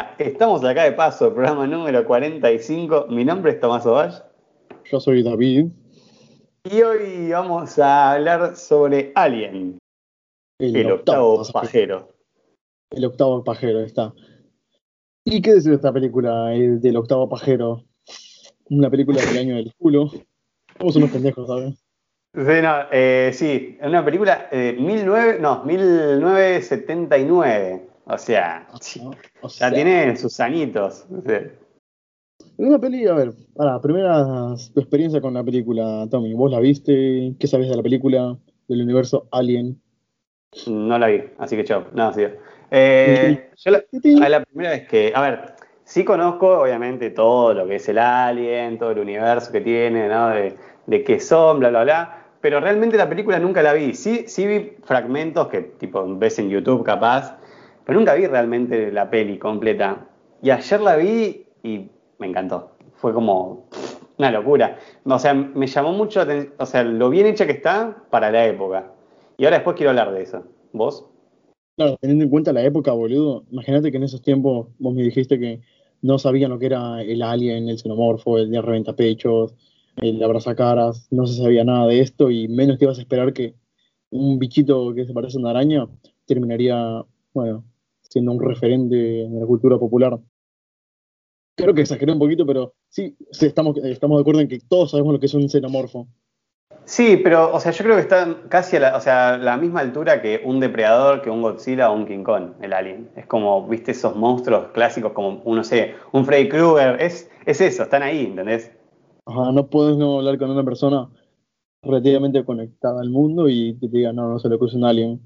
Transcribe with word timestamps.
Hola, 0.00 0.16
estamos 0.18 0.64
acá 0.64 0.84
de 0.84 0.92
paso, 0.92 1.34
programa 1.34 1.66
número 1.66 2.06
45. 2.06 3.08
Mi 3.10 3.22
nombre 3.22 3.52
es 3.52 3.60
Tomás 3.60 3.84
Ovalle. 3.84 4.16
Yo 4.90 4.98
soy 4.98 5.22
David. 5.22 5.66
Y 6.64 6.80
hoy 6.80 7.30
vamos 7.30 7.78
a 7.78 8.12
hablar 8.12 8.56
sobre 8.56 9.12
Alien, 9.14 9.78
el, 10.58 10.90
octavo, 10.90 11.42
pajero. 11.52 12.08
El 12.90 13.04
octavo 13.04 13.44
pajero, 13.44 13.80
está. 13.80 14.14
¿Y 15.26 15.42
qué 15.42 15.52
decir 15.52 15.72
de 15.72 15.76
esta 15.76 15.92
película, 15.92 16.54
el 16.54 16.80
del 16.80 16.96
octavo 16.96 17.28
pajero? 17.28 17.84
Una 18.70 18.88
película 18.88 19.20
del 19.20 19.36
año 19.36 19.56
del 19.56 19.74
culo. 19.74 20.10
Somos 20.78 20.96
unos 20.96 21.10
pendejos, 21.10 21.46
¿sabes? 21.46 21.74
Sí, 22.32 22.62
no, 22.62 22.86
eh, 22.90 23.32
sí, 23.34 23.76
una 23.82 24.02
película 24.02 24.48
de 24.50 24.72
19, 24.72 25.40
no, 25.40 25.62
1979. 25.64 27.89
O 28.12 28.18
sea, 28.18 28.66
ya 29.58 29.72
tiene 29.72 30.16
sus 30.16 30.40
añitos. 30.40 31.06
Una 32.56 32.78
peli, 32.78 33.06
a 33.06 33.14
ver, 33.14 33.32
para, 33.54 33.80
primera 33.80 34.54
tu 34.74 34.80
experiencia 34.80 35.20
con 35.20 35.34
la 35.34 35.44
película, 35.44 36.06
Tommy. 36.10 36.34
¿Vos 36.34 36.50
la 36.50 36.60
viste? 36.60 37.34
¿Qué 37.38 37.46
sabes 37.46 37.68
de 37.68 37.76
la 37.76 37.82
película? 37.82 38.36
Del 38.68 38.82
universo 38.82 39.28
Alien. 39.30 39.80
No 40.66 40.98
la 40.98 41.06
vi, 41.06 41.22
así 41.38 41.56
que 41.56 41.64
chao. 41.64 41.86
No, 41.94 42.12
sí. 42.12 42.22
Eh, 42.70 43.50
yo 43.56 43.70
la, 43.70 44.28
la 44.28 44.44
primera 44.44 44.70
vez 44.70 44.88
que, 44.88 45.12
a 45.14 45.20
ver, 45.22 45.54
sí 45.84 46.04
conozco 46.04 46.60
obviamente 46.60 47.10
todo 47.10 47.54
lo 47.54 47.66
que 47.66 47.76
es 47.76 47.88
el 47.88 47.98
Alien, 47.98 48.78
todo 48.78 48.90
el 48.90 48.98
universo 48.98 49.50
que 49.52 49.60
tiene, 49.60 50.08
¿no? 50.08 50.28
De, 50.28 50.54
de 50.86 51.04
qué 51.04 51.18
son, 51.20 51.60
bla, 51.60 51.70
bla, 51.70 51.84
bla. 51.84 52.26
Pero 52.40 52.60
realmente 52.60 52.96
la 52.96 53.08
película 53.08 53.38
nunca 53.38 53.62
la 53.62 53.72
vi. 53.72 53.94
Sí, 53.94 54.24
sí 54.26 54.46
vi 54.46 54.72
fragmentos 54.84 55.48
que 55.48 55.60
tipo 55.62 56.04
ves 56.16 56.38
en 56.38 56.48
YouTube 56.48 56.84
capaz, 56.84 57.38
pero 57.84 57.98
nunca 57.98 58.14
vi 58.14 58.26
realmente 58.26 58.90
la 58.92 59.10
peli 59.10 59.38
completa. 59.38 60.08
Y 60.42 60.50
ayer 60.50 60.80
la 60.80 60.96
vi 60.96 61.46
y 61.62 61.88
me 62.18 62.26
encantó. 62.26 62.72
Fue 62.94 63.12
como 63.12 63.66
una 64.18 64.30
locura. 64.30 64.78
O 65.04 65.18
sea, 65.18 65.34
me 65.34 65.66
llamó 65.66 65.92
mucho, 65.92 66.22
o 66.58 66.66
sea, 66.66 66.84
lo 66.84 67.10
bien 67.10 67.26
hecha 67.26 67.46
que 67.46 67.52
está 67.52 68.04
para 68.10 68.30
la 68.30 68.46
época. 68.46 68.92
Y 69.36 69.44
ahora 69.44 69.56
después 69.56 69.76
quiero 69.76 69.90
hablar 69.90 70.12
de 70.12 70.22
eso. 70.22 70.44
¿Vos? 70.72 71.06
Claro, 71.76 71.96
teniendo 72.00 72.24
en 72.24 72.30
cuenta 72.30 72.52
la 72.52 72.62
época, 72.62 72.92
boludo, 72.92 73.44
imagínate 73.50 73.90
que 73.90 73.96
en 73.96 74.02
esos 74.02 74.20
tiempos 74.20 74.68
vos 74.78 74.94
me 74.94 75.02
dijiste 75.02 75.38
que 75.38 75.62
no 76.02 76.18
sabían 76.18 76.50
lo 76.50 76.58
que 76.58 76.66
era 76.66 77.02
el 77.02 77.22
alien, 77.22 77.68
el 77.68 77.78
xenomorfo, 77.78 78.38
el 78.38 78.50
de 78.50 78.60
reventapechos, 78.60 79.54
el 79.96 80.22
abrazacaras, 80.22 81.08
no 81.10 81.26
se 81.26 81.42
sabía 81.42 81.64
nada 81.64 81.86
de 81.86 82.00
esto 82.00 82.30
y 82.30 82.48
menos 82.48 82.78
te 82.78 82.84
ibas 82.84 82.98
a 82.98 83.02
esperar 83.02 83.32
que 83.32 83.54
un 84.10 84.38
bichito 84.38 84.94
que 84.94 85.06
se 85.06 85.12
parece 85.12 85.38
a 85.38 85.40
una 85.40 85.50
araña 85.50 85.88
terminaría, 86.26 87.04
bueno, 87.32 87.64
siendo 88.10 88.32
un 88.32 88.40
referente 88.40 89.24
en 89.24 89.38
la 89.38 89.46
cultura 89.46 89.78
popular. 89.78 90.18
Creo 91.56 91.74
que 91.74 91.82
exageré 91.82 92.12
un 92.12 92.18
poquito, 92.18 92.44
pero 92.44 92.74
sí, 92.88 93.16
estamos, 93.40 93.76
estamos 93.78 94.18
de 94.18 94.20
acuerdo 94.22 94.40
en 94.40 94.48
que 94.48 94.58
todos 94.60 94.90
sabemos 94.90 95.12
lo 95.12 95.20
que 95.20 95.26
es 95.26 95.34
un 95.34 95.48
xenomorfo. 95.48 96.08
Sí, 96.84 97.20
pero, 97.22 97.54
o 97.54 97.60
sea, 97.60 97.70
yo 97.70 97.84
creo 97.84 97.96
que 97.96 98.02
está 98.02 98.42
casi 98.48 98.76
a 98.76 98.80
la, 98.80 98.96
o 98.96 99.00
sea, 99.00 99.38
la 99.38 99.56
misma 99.56 99.80
altura 99.80 100.20
que 100.22 100.42
un 100.44 100.58
depredador, 100.58 101.22
que 101.22 101.30
un 101.30 101.42
Godzilla 101.42 101.90
o 101.90 101.94
un 101.94 102.06
King 102.06 102.24
Kong, 102.24 102.54
el 102.62 102.72
alien. 102.72 103.10
Es 103.14 103.26
como, 103.26 103.68
viste, 103.68 103.92
esos 103.92 104.16
monstruos 104.16 104.68
clásicos 104.72 105.12
como, 105.12 105.42
no 105.44 105.62
sé, 105.62 105.94
un 106.12 106.24
Freddy 106.24 106.48
Krueger. 106.48 107.00
Es, 107.00 107.30
es 107.46 107.60
eso, 107.60 107.84
están 107.84 108.02
ahí, 108.02 108.24
¿entendés? 108.24 108.72
Ajá, 109.26 109.52
no 109.52 109.68
puedes 109.68 109.96
no 109.98 110.18
hablar 110.18 110.38
con 110.38 110.50
una 110.50 110.64
persona 110.64 111.08
relativamente 111.82 112.44
conectada 112.44 113.00
al 113.00 113.10
mundo 113.10 113.48
y 113.48 113.78
que 113.78 113.88
te 113.88 113.98
diga, 113.98 114.12
no, 114.12 114.28
no 114.28 114.40
lo 114.42 114.58
que 114.58 114.66
es 114.66 114.74
un 114.74 114.84
alien. 114.84 115.20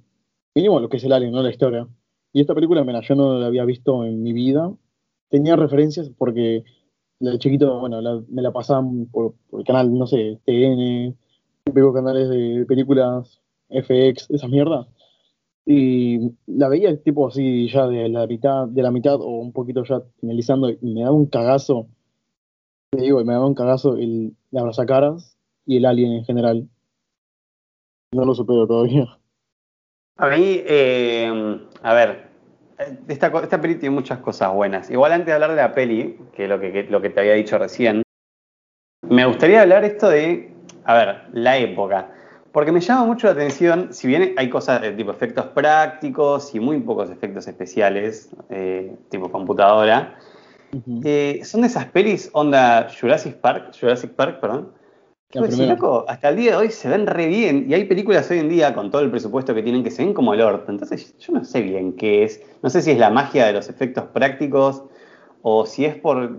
Mínimo 0.54 0.80
lo 0.80 0.88
que 0.88 0.98
es 0.98 1.04
el 1.04 1.12
alien, 1.12 1.32
no 1.32 1.42
la 1.42 1.50
historia. 1.50 1.88
Y 2.34 2.41
esta 2.41 2.55
película, 2.55 2.83
mira, 2.83 3.00
yo 3.00 3.15
no 3.15 3.39
la 3.39 3.47
había 3.47 3.65
visto 3.65 4.05
en 4.05 4.22
mi 4.22 4.33
vida. 4.33 4.75
Tenía 5.31 5.55
referencias 5.55 6.11
porque 6.19 6.65
de 7.21 7.39
chiquito, 7.39 7.78
bueno, 7.78 8.25
me 8.28 8.43
la 8.43 8.53
pasaban 8.53 9.06
por, 9.06 9.34
el 9.53 9.65
canal, 9.65 9.97
no 9.97 10.05
sé, 10.09 10.41
TN, 10.45 11.17
veo 11.72 11.93
canales 11.93 12.28
de 12.28 12.67
películas 12.67 13.41
FX, 13.69 14.31
esas 14.31 14.50
mierdas. 14.50 14.89
Y 15.65 16.33
la 16.47 16.69
veía 16.69 17.00
tipo 17.03 17.28
así 17.28 17.69
ya 17.69 17.87
de 17.87 18.09
la 18.09 18.27
mitad, 18.27 18.66
de 18.66 18.83
la 18.83 18.91
mitad 18.91 19.15
o 19.15 19.39
un 19.39 19.53
poquito 19.53 19.84
ya 19.84 20.03
finalizando 20.21 20.71
y 20.71 20.78
me 20.83 21.03
daba 21.03 21.15
un 21.15 21.27
cagazo. 21.27 21.87
Te 22.91 23.01
digo, 23.03 23.25
me 23.25 23.33
daba 23.33 23.47
un 23.47 23.55
cagazo 23.55 23.97
el, 23.97 24.34
la 24.51 24.69
caras 24.87 25.39
y 25.66 25.77
el 25.77 25.87
alien 25.87 26.12
en 26.15 26.25
general. 26.25 26.69
No 28.12 28.25
lo 28.25 28.34
supero 28.34 28.66
todavía. 28.66 29.06
A 30.16 30.28
mí, 30.28 30.62
eh, 30.66 31.61
a 31.83 31.95
ver, 31.95 32.23
esta, 33.09 33.27
esta 33.43 33.61
peli 33.61 33.77
tiene 33.77 33.95
muchas 33.95 34.19
cosas 34.19 34.53
buenas. 34.53 34.91
Igual 34.91 35.12
antes 35.12 35.27
de 35.27 35.33
hablar 35.33 35.50
de 35.50 35.56
la 35.56 35.75
peli, 35.75 36.19
que 36.34 36.45
es 36.45 36.49
lo 36.49 36.61
que, 36.61 36.87
lo 36.89 37.00
que 37.00 37.11
te 37.11 37.21
había 37.21 37.34
dicho 37.34 37.59
recién, 37.59 38.03
me 39.09 39.27
gustaría 39.27 39.62
hablar 39.62 39.84
esto 39.84 40.09
de, 40.09 40.53
a 40.84 40.95
ver, 40.95 41.22
la 41.33 41.56
época. 41.59 42.11
Porque 42.53 42.71
me 42.71 42.81
llama 42.81 43.05
mucho 43.05 43.27
la 43.27 43.33
atención, 43.33 43.93
si 43.93 44.06
bien 44.06 44.34
hay 44.37 44.49
cosas 44.49 44.81
de 44.81 44.93
tipo 44.93 45.11
efectos 45.11 45.47
prácticos 45.47 46.55
y 46.55 46.61
muy 46.61 46.78
pocos 46.81 47.11
efectos 47.11 47.49
especiales, 47.49 48.31
eh, 48.49 48.95
tipo 49.11 49.31
computadora, 49.31 50.16
eh, 51.05 51.41
son 51.45 51.62
de 51.62 51.66
esas 51.66 51.87
pelis 51.87 52.31
onda 52.33 52.89
Jurassic 52.89 53.37
Park, 53.37 53.72
Jurassic 53.78 54.12
Park, 54.12 54.41
perdón, 54.41 54.72
loco, 55.32 56.04
hasta 56.08 56.28
el 56.28 56.36
día 56.36 56.52
de 56.52 56.56
hoy 56.56 56.70
se 56.70 56.88
ven 56.88 57.06
re 57.06 57.26
bien 57.26 57.66
y 57.68 57.74
hay 57.74 57.84
películas 57.84 58.30
hoy 58.30 58.38
en 58.38 58.48
día 58.48 58.74
con 58.74 58.90
todo 58.90 59.02
el 59.02 59.10
presupuesto 59.10 59.54
que 59.54 59.62
tienen 59.62 59.82
que 59.82 59.90
se 59.90 60.04
ven 60.04 60.14
como 60.14 60.34
el 60.34 60.40
orto. 60.40 60.70
Entonces 60.70 61.16
yo 61.18 61.32
no 61.32 61.44
sé 61.44 61.62
bien 61.62 61.94
qué 61.94 62.24
es. 62.24 62.42
No 62.62 62.70
sé 62.70 62.82
si 62.82 62.92
es 62.92 62.98
la 62.98 63.10
magia 63.10 63.46
de 63.46 63.52
los 63.52 63.68
efectos 63.68 64.04
prácticos 64.12 64.84
o 65.42 65.66
si 65.66 65.84
es 65.84 65.96
por... 65.96 66.36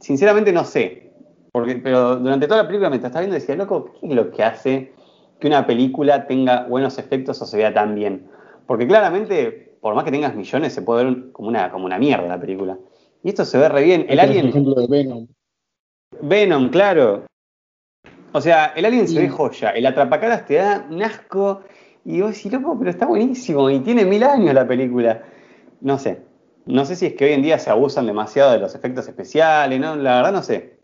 Sinceramente 0.00 0.52
no 0.52 0.64
sé. 0.64 1.12
Porque, 1.52 1.76
pero 1.76 2.16
durante 2.16 2.48
toda 2.48 2.62
la 2.62 2.66
película 2.66 2.90
me 2.90 2.96
estaba 2.96 3.20
viendo 3.20 3.34
decía, 3.34 3.54
loco, 3.54 3.92
¿qué 4.00 4.08
es 4.08 4.14
lo 4.14 4.30
que 4.30 4.42
hace 4.42 4.92
que 5.38 5.46
una 5.46 5.66
película 5.66 6.26
tenga 6.26 6.66
buenos 6.66 6.98
efectos 6.98 7.40
o 7.40 7.46
se 7.46 7.56
vea 7.56 7.72
tan 7.72 7.94
bien? 7.94 8.26
Porque 8.66 8.86
claramente, 8.86 9.76
por 9.80 9.94
más 9.94 10.04
que 10.04 10.10
tengas 10.10 10.34
millones, 10.34 10.72
se 10.72 10.82
puede 10.82 11.04
ver 11.04 11.32
como 11.32 11.48
una, 11.48 11.70
como 11.70 11.84
una 11.84 11.98
mierda 11.98 12.26
la 12.26 12.40
película. 12.40 12.76
Y 13.22 13.28
esto 13.28 13.44
se 13.44 13.58
ve 13.58 13.68
re 13.68 13.84
bien. 13.84 14.06
El 14.08 14.20
Alien... 14.20 14.48
ejemplo 14.48 14.74
de 14.74 14.86
Venom. 14.88 15.26
Venom, 16.20 16.68
claro. 16.70 17.24
O 18.36 18.40
sea, 18.40 18.72
el 18.74 18.84
Alien 18.84 19.06
se 19.06 19.20
ve 19.20 19.28
joya, 19.28 19.70
el 19.70 19.86
Atrapacaras 19.86 20.44
te 20.44 20.54
da 20.54 20.88
un 20.90 21.00
asco 21.04 21.60
y 22.04 22.20
vos 22.20 22.34
decís, 22.34 22.52
loco, 22.52 22.76
pero 22.76 22.90
está 22.90 23.06
buenísimo 23.06 23.70
y 23.70 23.78
tiene 23.78 24.04
mil 24.04 24.24
años 24.24 24.52
la 24.52 24.66
película. 24.66 25.22
No 25.80 26.00
sé. 26.00 26.20
No 26.66 26.84
sé 26.84 26.96
si 26.96 27.06
es 27.06 27.14
que 27.14 27.26
hoy 27.26 27.30
en 27.30 27.42
día 27.42 27.60
se 27.60 27.70
abusan 27.70 28.06
demasiado 28.06 28.50
de 28.50 28.58
los 28.58 28.74
efectos 28.74 29.06
especiales, 29.06 29.78
¿no? 29.78 29.94
La 29.94 30.16
verdad 30.16 30.32
no 30.32 30.42
sé. 30.42 30.80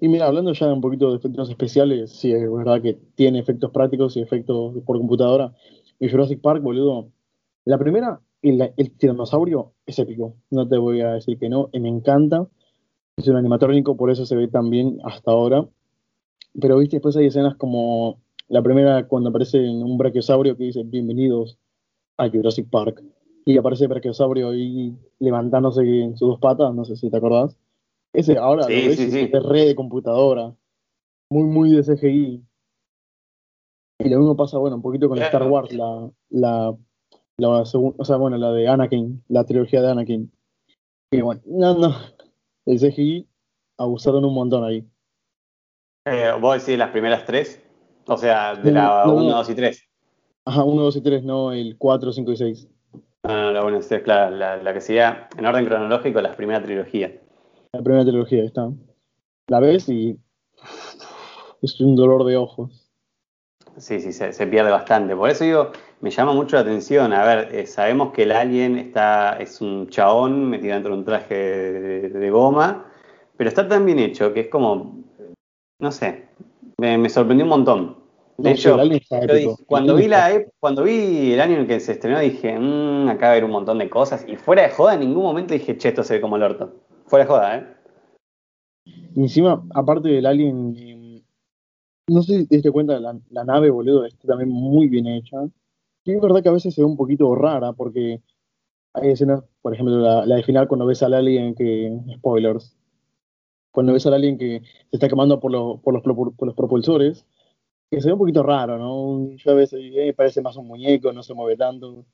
Y 0.00 0.06
mira, 0.06 0.26
hablando 0.26 0.52
ya 0.52 0.72
un 0.72 0.80
poquito 0.80 1.10
de 1.10 1.16
efectos 1.16 1.50
especiales, 1.50 2.12
sí, 2.12 2.32
es 2.32 2.52
verdad 2.52 2.80
que 2.80 3.00
tiene 3.16 3.40
efectos 3.40 3.72
prácticos 3.72 4.16
y 4.16 4.22
efectos 4.22 4.76
por 4.86 4.96
computadora. 4.98 5.52
Y 5.98 6.08
Jurassic 6.08 6.40
Park, 6.40 6.62
boludo. 6.62 7.08
La 7.64 7.78
primera, 7.78 8.20
el, 8.42 8.72
el 8.76 8.90
tiranosaurio 8.92 9.72
es 9.86 9.98
épico. 9.98 10.36
No 10.50 10.68
te 10.68 10.78
voy 10.78 11.00
a 11.00 11.14
decir 11.14 11.36
que 11.36 11.48
no, 11.48 11.68
y 11.72 11.80
me 11.80 11.88
encanta. 11.88 12.46
Es 13.16 13.26
un 13.26 13.34
animatrónico, 13.34 13.96
por 13.96 14.12
eso 14.12 14.24
se 14.24 14.36
ve 14.36 14.46
tan 14.46 14.70
bien 14.70 15.00
hasta 15.02 15.32
ahora. 15.32 15.66
Pero 16.60 16.78
viste, 16.78 16.96
después 16.96 17.16
hay 17.16 17.26
escenas 17.26 17.56
como 17.56 18.20
la 18.48 18.62
primera 18.62 19.08
cuando 19.08 19.30
aparece 19.30 19.58
un 19.58 19.98
brachiosaurio 19.98 20.56
que 20.56 20.64
dice 20.64 20.82
bienvenidos 20.84 21.58
a 22.16 22.28
Jurassic 22.28 22.68
Park. 22.70 23.02
Y 23.44 23.58
aparece 23.58 23.84
el 23.84 23.88
brachiosaurio 23.88 24.50
ahí 24.50 24.96
levantándose 25.18 25.82
en 25.82 26.16
sus 26.16 26.28
dos 26.28 26.40
patas, 26.40 26.74
no 26.74 26.84
sé 26.84 26.96
si 26.96 27.10
te 27.10 27.16
acordás. 27.16 27.56
Ese 28.12 28.38
ahora 28.38 28.62
lo 28.62 28.68
ves 28.68 28.98
es 28.98 29.42
re 29.42 29.66
de 29.66 29.74
computadora. 29.74 30.54
Muy, 31.30 31.44
muy 31.44 31.70
de 31.70 31.82
CGI. 31.82 32.44
Y 33.98 34.08
lo 34.08 34.18
mismo 34.18 34.36
pasa, 34.36 34.58
bueno, 34.58 34.76
un 34.76 34.82
poquito 34.82 35.08
con 35.08 35.18
Star 35.18 35.48
Wars, 35.48 35.72
la, 35.72 36.10
la, 36.30 36.76
la 37.36 37.48
o 37.48 38.04
sea, 38.04 38.16
bueno, 38.16 38.36
la 38.38 38.52
de 38.52 38.68
Anakin, 38.68 39.24
la 39.28 39.44
trilogía 39.44 39.82
de 39.82 39.90
Anakin. 39.90 40.32
Y 41.10 41.20
bueno, 41.20 41.40
no, 41.46 41.78
no. 41.78 41.94
El 42.66 42.78
CGI 42.78 43.28
abusaron 43.76 44.24
un 44.24 44.34
montón 44.34 44.64
ahí. 44.64 44.86
Eh, 46.06 46.30
¿Vos 46.38 46.60
decís 46.60 46.78
las 46.78 46.90
primeras 46.90 47.24
tres? 47.24 47.62
O 48.06 48.16
sea, 48.18 48.54
de 48.54 48.70
la 48.70 49.04
1, 49.06 49.36
2 49.36 49.50
y 49.50 49.54
3. 49.54 49.88
Ajá, 50.44 50.62
1, 50.62 50.82
2 50.82 50.96
y 50.96 51.00
3, 51.00 51.24
no 51.24 51.52
el 51.52 51.76
4, 51.78 52.12
5 52.12 52.32
y 52.32 52.36
6. 52.36 52.68
No, 53.22 53.42
no, 53.42 53.52
la 53.52 53.64
1 53.64 53.78
y 53.78 53.80
3, 53.80 54.02
claro, 54.02 54.36
la, 54.36 54.58
la, 54.58 54.74
que 54.74 54.82
sería 54.82 55.28
en 55.38 55.46
orden 55.46 55.64
cronológico 55.64 56.20
la 56.20 56.36
primera 56.36 56.62
trilogía. 56.62 57.10
La 57.72 57.80
primera 57.80 58.04
trilogía, 58.04 58.44
está. 58.44 58.70
La 59.46 59.60
ves 59.60 59.88
y 59.88 60.18
es 61.62 61.80
un 61.80 61.96
dolor 61.96 62.24
de 62.24 62.36
ojos. 62.36 62.90
Sí, 63.78 63.98
sí, 64.00 64.12
se, 64.12 64.34
se, 64.34 64.46
pierde 64.46 64.70
bastante. 64.70 65.16
Por 65.16 65.30
eso 65.30 65.44
digo, 65.44 65.72
me 66.02 66.10
llama 66.10 66.34
mucho 66.34 66.56
la 66.56 66.62
atención. 66.62 67.14
A 67.14 67.24
ver, 67.24 67.54
eh, 67.54 67.66
sabemos 67.66 68.12
que 68.12 68.24
el 68.24 68.32
alien 68.32 68.76
está, 68.76 69.38
es 69.38 69.62
un 69.62 69.88
chabón 69.88 70.50
metido 70.50 70.74
dentro 70.74 70.92
de 70.92 70.98
un 70.98 71.04
traje 71.06 71.34
de, 71.34 72.00
de, 72.02 72.08
de 72.10 72.30
goma, 72.30 72.92
pero 73.38 73.48
está 73.48 73.66
tan 73.66 73.86
bien 73.86 73.98
hecho 73.98 74.34
que 74.34 74.40
es 74.40 74.48
como 74.48 75.03
no 75.78 75.92
sé, 75.92 76.28
me, 76.78 77.08
sorprendió 77.08 77.44
un 77.44 77.50
montón. 77.50 78.04
De 78.36 78.50
hecho, 78.50 78.76
cuando, 79.66 79.94
vi 79.94 80.08
la, 80.08 80.42
cuando 80.58 80.82
vi 80.82 81.32
el 81.32 81.40
año 81.40 81.54
en 81.54 81.60
el 81.60 81.66
que 81.68 81.78
se 81.78 81.92
estrenó, 81.92 82.18
dije, 82.18 82.58
mmm, 82.58 83.08
acá 83.08 83.26
va 83.26 83.28
a 83.28 83.30
haber 83.32 83.44
un 83.44 83.52
montón 83.52 83.78
de 83.78 83.88
cosas. 83.88 84.24
Y 84.28 84.36
fuera 84.36 84.62
de 84.62 84.70
joda, 84.70 84.94
en 84.94 85.00
ningún 85.00 85.22
momento 85.22 85.54
dije, 85.54 85.78
che, 85.78 85.90
esto 85.90 86.02
se 86.02 86.14
ve 86.14 86.20
como 86.20 86.36
el 86.36 86.42
orto. 86.42 86.74
Fuera 87.06 87.24
de 87.24 87.30
joda, 87.30 87.56
¿eh? 87.58 87.66
Y 89.14 89.20
encima, 89.20 89.64
aparte 89.72 90.08
del 90.08 90.26
Alien, 90.26 90.74
eh, 90.76 91.22
no 92.08 92.22
sé 92.22 92.40
si 92.40 92.46
te 92.46 92.56
diste 92.56 92.72
cuenta, 92.72 92.98
la, 92.98 93.16
la 93.30 93.44
nave, 93.44 93.70
boludo, 93.70 94.04
está 94.04 94.26
también 94.26 94.50
muy 94.50 94.88
bien 94.88 95.06
hecha. 95.06 95.36
Y 96.04 96.12
es 96.12 96.20
verdad 96.20 96.42
que 96.42 96.48
a 96.48 96.52
veces 96.52 96.74
se 96.74 96.82
ve 96.82 96.86
un 96.86 96.96
poquito 96.96 97.34
rara, 97.36 97.72
porque 97.72 98.20
hay 98.94 99.10
escenas, 99.10 99.42
por 99.62 99.74
ejemplo, 99.74 99.98
la, 99.98 100.26
la 100.26 100.36
de 100.36 100.42
final 100.42 100.68
cuando 100.68 100.86
ves 100.86 101.02
al 101.02 101.14
Alien 101.14 101.54
que. 101.54 101.96
Spoilers. 102.16 102.76
Cuando 103.74 103.92
ves 103.92 104.06
al 104.06 104.14
Alien 104.14 104.38
que 104.38 104.60
se 104.60 104.96
está 104.96 105.08
quemando 105.08 105.40
por, 105.40 105.50
por, 105.82 105.92
los, 105.92 106.02
por 106.02 106.46
los 106.46 106.54
propulsores 106.54 107.26
que 107.90 108.00
se 108.00 108.06
ve 108.06 108.12
un 108.12 108.18
poquito 108.20 108.42
raro, 108.42 108.78
¿no? 108.78 109.34
Yo 109.36 109.50
a 109.50 109.54
veces 109.54 109.80
eh, 109.82 110.14
parece 110.16 110.42
más 110.42 110.56
un 110.56 110.68
muñeco, 110.68 111.12
no 111.12 111.24
se 111.24 111.34
mueve 111.34 111.56
tanto. 111.56 112.04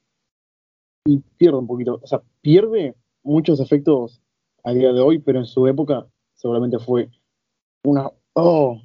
Y 1.07 1.19
pierde 1.37 1.59
un 1.59 1.67
poquito, 1.67 2.01
o 2.03 2.07
sea, 2.07 2.23
pierde 2.41 2.95
muchos 3.23 3.61
efectos 3.61 4.23
a 4.65 4.73
día 4.73 4.93
de 4.93 5.01
hoy, 5.01 5.19
pero 5.19 5.39
en 5.39 5.47
su 5.47 5.67
época 5.67 6.07
seguramente 6.35 6.79
fue 6.79 7.11
una, 7.85 8.11
oh, 8.35 8.81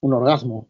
un 0.00 0.12
orgasmo. 0.12 0.68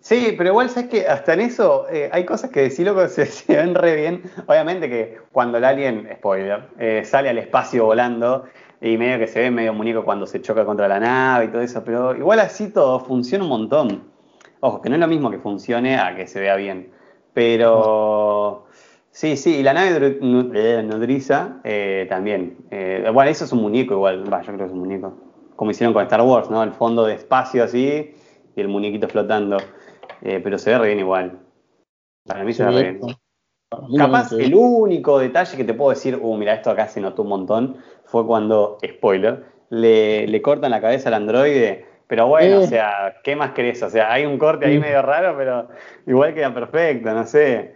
Sí, 0.00 0.34
pero 0.36 0.50
igual 0.50 0.70
sabes 0.70 0.90
que 0.90 1.06
hasta 1.06 1.34
en 1.34 1.40
eso 1.40 1.88
eh, 1.88 2.08
hay 2.12 2.24
cosas 2.24 2.50
que 2.50 2.60
decirlo 2.60 2.94
que 2.94 3.08
se, 3.08 3.26
se, 3.26 3.56
ven 3.56 3.74
re 3.74 3.96
bien. 3.96 4.22
Obviamente 4.46 4.88
que 4.88 5.18
cuando 5.32 5.58
el 5.58 5.64
alien, 5.64 6.08
spoiler, 6.16 6.68
eh, 6.78 7.04
sale 7.04 7.28
al 7.28 7.38
espacio 7.38 7.84
volando 7.84 8.44
y 8.80 8.96
medio 8.96 9.18
que 9.18 9.26
se 9.26 9.40
ve 9.40 9.50
medio 9.50 9.72
muñeco 9.74 10.04
cuando 10.04 10.26
se 10.26 10.40
choca 10.40 10.64
contra 10.64 10.86
la 10.88 11.00
nave 11.00 11.46
y 11.46 11.48
todo 11.48 11.62
eso, 11.62 11.82
pero 11.84 12.16
igual 12.16 12.40
así 12.40 12.70
todo 12.72 13.00
funciona 13.00 13.44
un 13.44 13.50
montón. 13.50 14.02
Ojo, 14.60 14.80
que 14.80 14.88
no 14.88 14.96
es 14.96 15.00
lo 15.00 15.08
mismo 15.08 15.30
que 15.30 15.38
funcione 15.38 15.98
a 15.98 16.14
que 16.16 16.26
se 16.26 16.40
vea 16.40 16.56
bien. 16.56 16.90
Pero 17.32 18.66
sí, 19.10 19.36
sí, 19.36 19.56
y 19.56 19.62
la 19.62 19.72
nave 19.72 20.18
eh, 20.20 20.82
nodriza 20.84 21.60
eh, 21.64 22.06
también. 22.08 22.56
Eh, 22.70 23.08
bueno, 23.12 23.30
eso 23.30 23.44
es 23.44 23.52
un 23.52 23.62
muñeco 23.62 23.94
igual, 23.94 24.32
va, 24.32 24.40
yo 24.40 24.46
creo 24.46 24.58
que 24.58 24.64
es 24.64 24.72
un 24.72 24.80
muñeco. 24.80 25.12
Como 25.56 25.70
hicieron 25.70 25.92
con 25.92 26.02
Star 26.04 26.22
Wars, 26.22 26.50
¿no? 26.50 26.62
El 26.62 26.72
fondo 26.72 27.04
de 27.04 27.14
espacio 27.14 27.64
así 27.64 28.14
y 28.54 28.60
el 28.60 28.68
muñequito 28.68 29.08
flotando. 29.08 29.58
pero 30.20 30.58
se 30.58 30.70
ve 30.70 30.78
re 30.78 30.86
bien 30.86 31.00
igual. 31.00 31.38
Para 32.24 32.44
mí 32.44 32.52
se 32.52 32.64
ve 32.64 32.70
re 32.70 32.92
bien. 32.92 33.16
Capaz 33.96 34.32
el 34.32 34.54
único 34.54 35.18
detalle 35.18 35.56
que 35.56 35.64
te 35.64 35.74
puedo 35.74 35.90
decir, 35.90 36.18
uh, 36.20 36.36
mira, 36.36 36.54
esto 36.54 36.70
acá 36.70 36.88
se 36.88 37.00
notó 37.00 37.22
un 37.22 37.28
montón, 37.28 37.76
fue 38.04 38.26
cuando, 38.26 38.78
spoiler, 38.86 39.44
le, 39.70 40.26
le 40.26 40.42
cortan 40.42 40.70
la 40.70 40.80
cabeza 40.80 41.08
al 41.10 41.14
androide 41.14 41.88
pero 42.08 42.26
bueno, 42.26 42.60
o 42.60 42.66
sea, 42.66 43.16
¿qué 43.22 43.36
más 43.36 43.52
querés? 43.52 43.82
O 43.82 43.90
sea, 43.90 44.10
hay 44.10 44.24
un 44.24 44.38
corte 44.38 44.64
ahí 44.64 44.78
medio 44.78 45.02
raro, 45.02 45.36
pero 45.36 45.68
igual 46.06 46.32
queda 46.32 46.54
perfecto, 46.54 47.12
no 47.12 47.26
sé. 47.26 47.74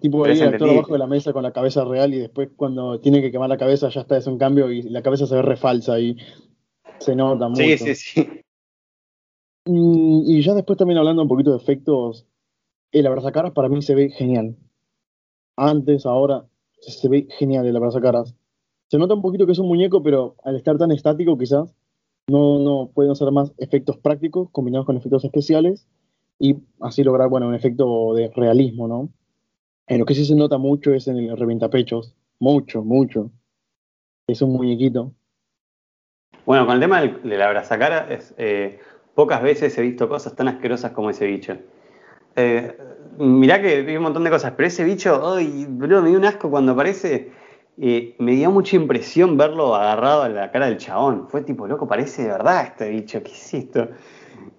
Tipo 0.00 0.24
ahí 0.24 0.40
actor 0.40 0.70
abajo 0.70 0.94
de 0.94 0.98
la 0.98 1.06
mesa 1.06 1.32
con 1.34 1.42
la 1.42 1.52
cabeza 1.52 1.84
real 1.84 2.14
y 2.14 2.20
después 2.20 2.48
cuando 2.56 3.00
tiene 3.00 3.20
que 3.20 3.30
quemar 3.30 3.50
la 3.50 3.58
cabeza 3.58 3.90
ya 3.90 4.00
está, 4.00 4.16
es 4.16 4.26
un 4.26 4.38
cambio 4.38 4.72
y 4.72 4.82
la 4.82 5.02
cabeza 5.02 5.26
se 5.26 5.34
ve 5.34 5.42
refalsa 5.42 6.00
y 6.00 6.16
se 6.98 7.14
nota 7.14 7.48
mucho. 7.48 7.62
Sí, 7.62 7.76
sí, 7.76 7.94
sí. 7.94 8.40
Y, 9.66 10.42
ya 10.42 10.54
después 10.54 10.78
también 10.78 10.98
hablando 10.98 11.22
un 11.22 11.28
poquito 11.28 11.50
de 11.50 11.58
efectos, 11.58 12.26
el 12.92 13.06
abrazacaras 13.06 13.52
para 13.52 13.68
mí 13.68 13.82
se 13.82 13.94
ve 13.94 14.08
genial. 14.08 14.56
Antes, 15.56 16.06
ahora, 16.06 16.44
se 16.80 17.08
ve 17.08 17.26
genial 17.38 17.66
el 17.66 17.76
abrazacaras. 17.76 18.34
Se 18.88 18.98
nota 18.98 19.14
un 19.14 19.22
poquito 19.22 19.46
que 19.46 19.52
es 19.52 19.58
un 19.58 19.68
muñeco, 19.68 20.02
pero 20.02 20.36
al 20.44 20.56
estar 20.56 20.76
tan 20.78 20.92
estático 20.92 21.38
quizás 21.38 21.74
no, 22.26 22.58
no 22.58 22.90
pueden 22.92 23.14
ser 23.14 23.30
más 23.32 23.52
efectos 23.58 23.96
prácticos 23.98 24.48
combinados 24.50 24.86
con 24.86 24.96
efectos 24.96 25.24
especiales 25.24 25.86
y 26.38 26.56
así 26.80 27.02
lograr, 27.02 27.28
bueno, 27.28 27.48
un 27.48 27.54
efecto 27.54 28.14
de 28.14 28.30
realismo, 28.34 28.88
¿no? 28.88 29.08
En 29.86 29.98
lo 29.98 30.06
que 30.06 30.14
sí 30.14 30.24
se 30.24 30.34
nota 30.34 30.58
mucho 30.58 30.94
es 30.94 31.08
en 31.08 31.18
el 31.18 31.36
reventapechos, 31.36 32.14
mucho, 32.38 32.82
mucho. 32.82 33.30
Es 34.26 34.40
un 34.42 34.52
muñequito. 34.52 35.12
Bueno, 36.46 36.66
con 36.66 36.74
el 36.74 36.80
tema 36.80 37.00
de 37.02 37.38
la 37.38 37.46
abrazacara, 37.46 38.12
es, 38.12 38.34
eh, 38.38 38.78
pocas 39.14 39.42
veces 39.42 39.76
he 39.78 39.82
visto 39.82 40.08
cosas 40.08 40.34
tan 40.34 40.48
asquerosas 40.48 40.92
como 40.92 41.10
ese 41.10 41.26
bicho. 41.26 41.56
Eh, 42.36 42.76
mirá 43.18 43.60
que 43.62 43.82
vi 43.82 43.96
un 43.96 44.02
montón 44.02 44.24
de 44.24 44.30
cosas, 44.30 44.52
pero 44.56 44.66
ese 44.66 44.84
bicho, 44.84 45.34
ay, 45.34 45.66
bro, 45.68 46.02
me 46.02 46.08
dio 46.08 46.18
un 46.18 46.24
asco 46.24 46.50
cuando 46.50 46.72
aparece 46.72 47.30
me 47.76 48.32
dio 48.32 48.50
mucha 48.50 48.76
impresión 48.76 49.36
verlo 49.36 49.74
agarrado 49.74 50.22
a 50.22 50.28
la 50.28 50.50
cara 50.50 50.66
del 50.66 50.78
chabón. 50.78 51.28
Fue 51.28 51.42
tipo, 51.42 51.66
loco, 51.66 51.86
parece 51.86 52.22
de 52.22 52.28
verdad 52.28 52.64
este 52.64 52.88
bicho, 52.90 53.22
¿qué 53.22 53.32
es 53.32 53.54
esto? 53.54 53.88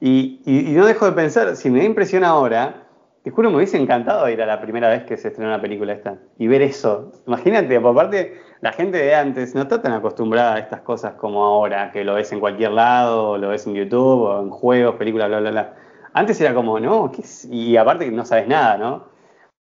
Y, 0.02 0.42
no 0.76 0.86
dejo 0.86 1.06
de 1.06 1.12
pensar, 1.14 1.56
si 1.56 1.70
me 1.70 1.80
da 1.80 1.86
impresión 1.86 2.24
ahora, 2.24 2.88
te 3.24 3.32
juro, 3.32 3.50
me 3.50 3.58
hubiese 3.58 3.78
encantado 3.78 4.30
ir 4.30 4.42
a 4.42 4.46
la 4.46 4.62
primera 4.62 4.90
vez 4.90 5.04
que 5.06 5.18
se 5.18 5.30
estrenó 5.30 5.50
una 5.50 5.62
película 5.62 5.94
esta 5.94 6.20
y 6.38 6.48
ver 6.48 6.62
eso. 6.62 7.12
Imagínate, 7.26 7.80
por 7.80 7.96
parte, 7.96 8.40
la 8.62 8.72
gente 8.72 8.98
de 8.98 9.16
antes 9.16 9.56
no 9.56 9.62
está 9.62 9.82
tan 9.82 9.94
acostumbrada 9.94 10.56
a 10.56 10.60
estas 10.60 10.82
cosas 10.82 11.14
como 11.14 11.44
ahora, 11.44 11.92
que 11.92 12.04
lo 12.04 12.16
ves 12.16 12.32
en 12.34 12.40
cualquier 12.40 12.72
lado, 12.72 13.38
lo 13.38 13.50
ves 13.50 13.66
en 13.66 13.76
YouTube, 13.76 14.22
o 14.22 14.42
en 14.42 14.50
juegos, 14.50 14.96
películas, 14.96 15.30
bla, 15.30 15.40
bla, 15.40 15.52
bla. 15.52 15.74
Antes 16.16 16.40
era 16.40 16.54
como, 16.54 16.80
no, 16.80 17.12
¿qué 17.12 17.24
y 17.52 17.76
aparte 17.76 18.06
que 18.06 18.12
no 18.12 18.26
sabes 18.26 18.48
nada, 18.48 18.78
¿no? 18.78 19.10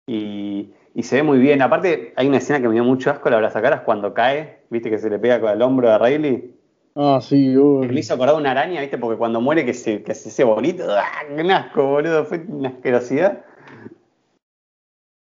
Y, 0.06 0.72
y 0.94 1.02
se 1.02 1.16
ve 1.16 1.22
muy 1.22 1.38
bien. 1.38 1.60
Aparte, 1.60 2.14
hay 2.16 2.26
una 2.26 2.38
escena 2.38 2.58
que 2.58 2.68
me 2.68 2.72
dio 2.72 2.84
mucho 2.84 3.10
asco, 3.10 3.28
la 3.28 3.36
abrazacaras 3.36 3.82
cuando 3.82 4.14
cae, 4.14 4.64
viste 4.70 4.88
que 4.88 4.98
se 4.98 5.10
le 5.10 5.18
pega 5.18 5.42
con 5.42 5.50
el 5.50 5.60
hombro 5.60 5.90
a 5.90 5.98
Rayleigh. 5.98 6.56
Ah, 6.94 7.20
sí, 7.20 7.54
uy. 7.54 7.88
Me 7.88 8.00
hizo 8.00 8.14
acordar 8.14 8.34
una 8.34 8.52
araña, 8.52 8.80
viste, 8.80 8.96
porque 8.96 9.18
cuando 9.18 9.42
muere 9.42 9.66
que 9.66 9.74
se, 9.74 10.02
que 10.02 10.14
se 10.14 10.30
hace 10.30 10.42
bonito, 10.42 10.84
¡ah! 10.88 11.04
¡Qué 11.36 11.52
asco, 11.52 11.86
boludo! 11.86 12.24
Fue 12.24 12.42
una 12.48 12.70
asquerosidad. 12.70 13.44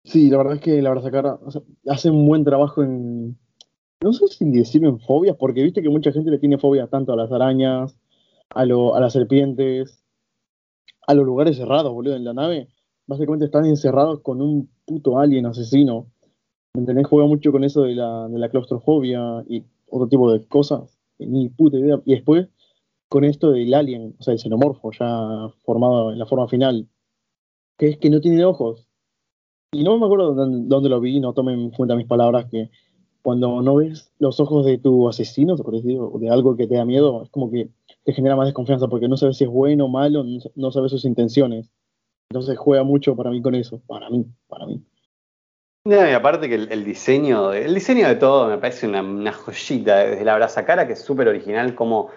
Sí, 0.06 0.30
la 0.30 0.38
verdad 0.38 0.54
es 0.54 0.62
que 0.62 0.80
la 0.84 0.90
abrazacara 0.90 1.40
o 1.44 1.50
sea, 1.50 1.64
hace 1.90 2.12
un 2.12 2.28
buen 2.28 2.44
trabajo 2.46 2.84
en. 2.84 3.40
No 4.04 4.14
sé 4.14 4.28
si 4.28 4.46
decir 4.52 4.86
en 4.86 5.00
fobias, 5.00 5.36
porque 5.36 5.64
viste 5.64 5.82
que 5.82 5.90
mucha 5.90 6.12
gente 6.12 6.30
le 6.30 6.38
tiene 6.38 6.60
fobias 6.60 6.92
tanto 6.92 7.14
a 7.14 7.16
las 7.16 7.32
arañas, 7.32 7.98
a, 8.52 8.66
lo, 8.66 8.94
a 8.94 9.00
las 9.00 9.14
serpientes, 9.14 10.04
a 11.08 11.14
los 11.14 11.26
lugares 11.26 11.58
cerrados, 11.58 11.92
boludo, 11.94 12.16
en 12.16 12.26
la 12.26 12.34
nave. 12.34 12.68
Básicamente 13.08 13.46
están 13.46 13.66
encerrados 13.66 14.20
con 14.20 14.42
un 14.42 14.70
puto 14.86 15.18
alien 15.18 15.46
asesino. 15.46 16.08
¿Me 16.74 16.82
entendés? 16.82 17.08
Juega 17.08 17.26
mucho 17.28 17.52
con 17.52 17.64
eso 17.64 17.84
de 17.84 17.96
la, 17.96 18.28
de 18.28 18.38
la 18.38 18.50
claustrofobia 18.50 19.44
y 19.48 19.64
otro 19.88 20.08
tipo 20.10 20.32
de 20.32 20.46
cosas. 20.46 21.00
Ni 21.18 21.50
puta 21.50 21.78
idea. 21.78 22.02
Y 22.06 22.16
después, 22.16 22.50
con 23.10 23.24
esto 23.24 23.52
del 23.52 23.74
alien, 23.74 24.16
o 24.20 24.24
sea, 24.24 24.34
el 24.34 24.40
xenomorfo 24.40 24.92
ya 24.92 25.50
formado 25.64 26.12
en 26.12 26.20
la 26.20 26.26
forma 26.26 26.48
final, 26.50 26.88
que 27.78 27.88
es 27.90 27.98
que 27.98 28.10
no 28.10 28.20
tiene 28.20 28.44
ojos. 28.44 28.88
Y 29.72 29.84
no 29.84 29.98
me 29.98 30.06
acuerdo 30.06 30.34
dónde, 30.34 30.90
lo 30.90 31.00
vi, 31.00 31.20
no 31.20 31.34
tomen 31.34 31.60
en 31.60 31.72
cuenta 31.72 31.96
mis 31.96 32.08
palabras, 32.08 32.48
que 32.52 32.70
cuando 33.22 33.62
no 33.62 33.76
ves 33.76 34.12
los 34.20 34.40
ojos 34.40 34.66
de 34.66 34.78
tu 34.78 35.08
asesino, 35.08 35.56
o 35.56 36.20
de 36.20 36.30
algo 36.30 36.58
que 36.58 36.68
te 36.68 36.76
da 36.76 36.86
miedo, 36.86 37.24
es 37.24 37.30
como 37.30 37.50
que 37.50 37.70
te 38.08 38.14
genera 38.14 38.38
más 38.38 38.48
desconfianza 38.48 38.88
porque 38.88 39.10
no 39.10 39.18
sabes 39.18 39.36
si 39.36 39.44
es 39.44 39.50
bueno 39.50 39.84
o 39.84 39.88
malo, 39.90 40.24
no 40.56 40.72
sabes 40.72 40.92
sus 40.92 41.04
intenciones. 41.04 41.70
Entonces 42.30 42.58
juega 42.58 42.86
mucho 42.86 43.18
para 43.18 43.32
mí 43.32 43.42
con 43.42 43.54
eso, 43.54 43.82
para 43.86 44.10
mí, 44.10 44.26
para 44.48 44.66
mí. 44.66 44.82
y 45.84 45.94
aparte 45.94 46.48
que 46.48 46.56
el, 46.56 46.86
diseño, 46.86 47.52
el 47.52 47.74
diseño 47.74 48.08
de 48.08 48.16
todo 48.16 48.48
me 48.48 48.60
parece 48.60 48.88
una, 48.88 49.34
joyita, 49.34 49.98
desde 50.06 50.24
la 50.24 50.48
cara 50.66 50.88
que 50.88 50.94
es 50.94 51.02
súper 51.02 51.28
original, 51.28 51.76
como 51.76 52.08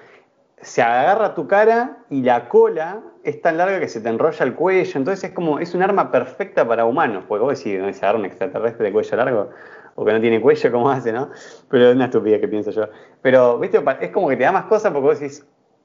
se 0.62 0.80
agarra 0.80 1.34
tu 1.34 1.48
cara 1.48 2.04
y 2.08 2.22
la 2.22 2.48
cola 2.48 3.02
es 3.24 3.42
tan 3.42 3.56
larga 3.56 3.80
que 3.80 3.88
se 3.88 4.00
te 4.00 4.10
enrolla 4.10 4.46
el 4.46 4.54
cuello, 4.54 4.92
entonces 4.96 5.24
es 5.24 5.34
como, 5.34 5.58
es 5.58 5.74
un 5.74 5.82
arma 5.82 6.12
perfecta 6.12 6.68
para 6.68 6.84
humanos, 6.84 7.24
porque 7.26 7.44
vos 7.44 7.58
decís, 7.58 7.80
¿no? 7.80 7.92
se 7.92 7.98
agarra 7.98 8.20
un 8.20 8.26
extraterrestre 8.26 8.86
de 8.86 8.92
cuello 8.92 9.16
largo, 9.16 9.50
o 9.96 10.04
que 10.04 10.12
no 10.12 10.20
tiene 10.20 10.40
cuello, 10.40 10.70
¿cómo 10.70 10.88
hace, 10.88 11.12
no? 11.12 11.30
Pero 11.68 11.88
es 11.88 11.96
una 11.96 12.04
estupidez 12.04 12.40
que 12.40 12.46
pienso 12.46 12.70
yo. 12.70 12.88
Pero, 13.22 13.58
viste, 13.58 13.82
es 14.00 14.10
como 14.12 14.28
que 14.28 14.36
te 14.36 14.44
da 14.44 14.52
más 14.52 14.66
cosas 14.66 14.92
porque 14.92 15.08
vos 15.08 15.18
decís, 15.18 15.44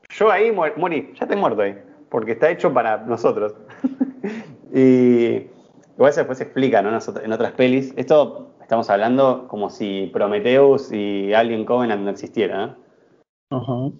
yo 0.09 0.31
ahí 0.31 0.51
morí, 0.51 1.13
ya 1.19 1.27
te 1.27 1.35
muerto 1.35 1.62
ahí, 1.62 1.75
porque 2.09 2.33
está 2.33 2.51
hecho 2.51 2.74
para 2.74 2.97
nosotros. 3.05 3.55
y 4.74 5.47
igual 5.95 6.09
eso 6.09 6.21
después 6.21 6.38
se 6.38 6.45
explica 6.45 6.81
¿no? 6.81 6.89
en 6.89 7.31
otras 7.33 7.51
pelis. 7.53 7.93
Esto 7.97 8.55
estamos 8.62 8.89
hablando 8.89 9.47
como 9.47 9.69
si 9.69 10.09
Prometheus 10.13 10.91
y 10.91 11.33
Alien 11.33 11.65
Covenant 11.65 12.01
no 12.01 12.09
existieran, 12.09 12.77
¿no? 13.50 13.57
Ajá. 13.57 13.91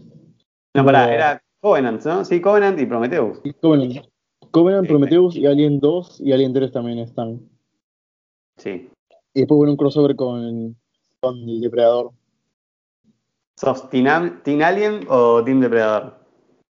No, 0.74 0.83
pará, 0.85 1.13
era 1.13 1.41
Covenant, 1.62 2.03
¿no? 2.03 2.25
Sí, 2.25 2.41
Covenant 2.41 2.79
y 2.79 2.85
Prometheus. 2.85 3.41
Covenant. 3.62 4.05
Covenant, 4.51 4.88
Prometheus 4.88 5.35
y 5.35 5.45
Alien 5.45 5.79
2 5.79 6.21
y 6.21 6.31
Alien 6.31 6.53
3 6.53 6.71
también 6.71 7.00
están. 7.00 7.41
Sí. 8.57 8.89
Y 9.33 9.39
después 9.41 9.57
hubo 9.57 9.69
un 9.69 9.75
crossover 9.75 10.15
con, 10.15 10.77
con 11.19 11.38
el 11.38 11.59
Depredador. 11.59 12.12
¿Sos 13.57 13.89
Team, 13.89 14.41
team 14.43 14.62
Alien 14.62 15.05
o 15.09 15.41
Team 15.43 15.62
Depredador? 15.62 16.25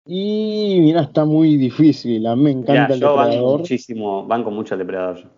Y 0.07 0.79
mira, 0.81 1.03
está 1.03 1.25
muy 1.25 1.57
difícil. 1.57 2.27
A 2.27 2.37
mí 2.37 2.45
me 2.45 2.51
encanta 2.53 2.95
el 2.95 3.01
depredador. 3.01 3.29
Banco 3.29 3.59
muchísimo, 3.59 4.27
banco 4.27 4.51
mucho 4.51 4.75
al 4.75 4.79
depredador. 4.79 5.31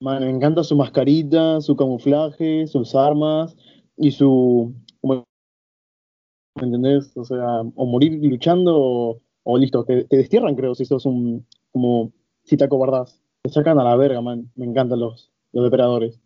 me 0.00 0.30
encanta 0.30 0.62
su 0.62 0.76
mascarita, 0.76 1.60
su 1.60 1.74
camuflaje, 1.74 2.66
sus 2.66 2.94
armas 2.94 3.56
y 3.96 4.10
su. 4.10 4.72
¿Me 5.02 6.66
entendés? 6.66 7.16
O 7.16 7.24
sea, 7.24 7.62
o 7.74 7.86
morir 7.86 8.20
luchando 8.22 9.20
o, 9.42 9.58
listo, 9.58 9.84
te, 9.84 10.04
destierran, 10.08 10.54
creo, 10.54 10.74
si 10.76 10.84
sos 10.84 11.06
un. 11.06 11.44
como 11.72 12.12
si 12.44 12.56
te 12.56 12.64
acobardás. 12.64 13.20
Te 13.42 13.50
sacan 13.50 13.80
a 13.80 13.84
la 13.84 13.96
verga, 13.96 14.20
man. 14.20 14.50
Me 14.54 14.66
encantan 14.66 15.00
los, 15.00 15.32
los 15.52 15.64
depredadores. 15.64 16.20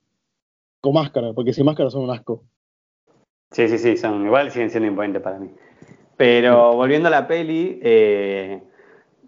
Con 0.82 0.94
máscara, 0.94 1.32
porque 1.32 1.54
sin 1.54 1.64
máscara 1.64 1.90
son 1.90 2.02
un 2.02 2.10
asco. 2.10 2.44
Sí, 3.50 3.66
sí, 3.68 3.78
sí, 3.78 3.96
son 3.96 4.24
igual 4.24 4.50
siguen 4.50 4.70
siendo 4.70 4.88
imponentes 4.88 5.22
para 5.22 5.38
mí. 5.38 5.50
Pero 6.16 6.74
volviendo 6.74 7.08
a 7.08 7.10
la 7.10 7.26
peli, 7.26 7.80
eh, 7.82 8.62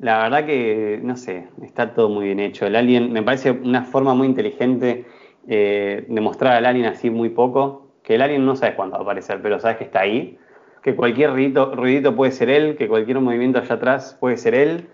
la 0.00 0.22
verdad 0.24 0.46
que, 0.46 1.00
no 1.02 1.16
sé, 1.16 1.48
está 1.62 1.94
todo 1.94 2.08
muy 2.08 2.26
bien 2.26 2.40
hecho. 2.40 2.66
El 2.66 2.76
alien 2.76 3.12
me 3.12 3.22
parece 3.22 3.50
una 3.52 3.84
forma 3.84 4.14
muy 4.14 4.26
inteligente 4.26 5.06
eh, 5.48 6.04
de 6.08 6.20
mostrar 6.20 6.54
al 6.56 6.66
alien 6.66 6.86
así 6.86 7.10
muy 7.10 7.30
poco, 7.30 7.94
que 8.02 8.16
el 8.16 8.22
alien 8.22 8.44
no 8.44 8.56
sabes 8.56 8.74
cuándo 8.74 8.94
va 8.94 9.00
a 9.00 9.02
aparecer, 9.02 9.40
pero 9.42 9.60
sabes 9.60 9.78
que 9.78 9.84
está 9.84 10.00
ahí, 10.00 10.38
que 10.82 10.96
cualquier 10.96 11.30
ruidito, 11.30 11.74
ruidito 11.74 12.14
puede 12.16 12.32
ser 12.32 12.50
él, 12.50 12.76
que 12.76 12.88
cualquier 12.88 13.20
movimiento 13.20 13.58
allá 13.58 13.76
atrás 13.76 14.16
puede 14.20 14.36
ser 14.36 14.54
él. 14.54 14.88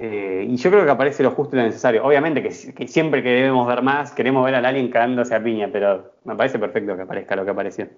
Eh, 0.00 0.46
y 0.48 0.56
yo 0.56 0.70
creo 0.70 0.84
que 0.84 0.90
aparece 0.90 1.22
lo 1.22 1.32
justo 1.32 1.56
y 1.56 1.58
lo 1.58 1.64
necesario. 1.64 2.04
Obviamente 2.04 2.42
que, 2.42 2.50
siempre 2.88 3.22
que 3.22 3.30
debemos 3.30 3.66
ver 3.66 3.82
más, 3.82 4.12
queremos 4.12 4.44
ver 4.44 4.54
al 4.54 4.66
alien 4.66 4.90
cagándose 4.90 5.34
a 5.34 5.42
piña, 5.42 5.68
pero 5.72 6.12
me 6.24 6.36
parece 6.36 6.58
perfecto 6.58 6.96
que 6.96 7.02
aparezca 7.02 7.36
lo 7.36 7.44
que 7.44 7.50
apareció. 7.50 7.88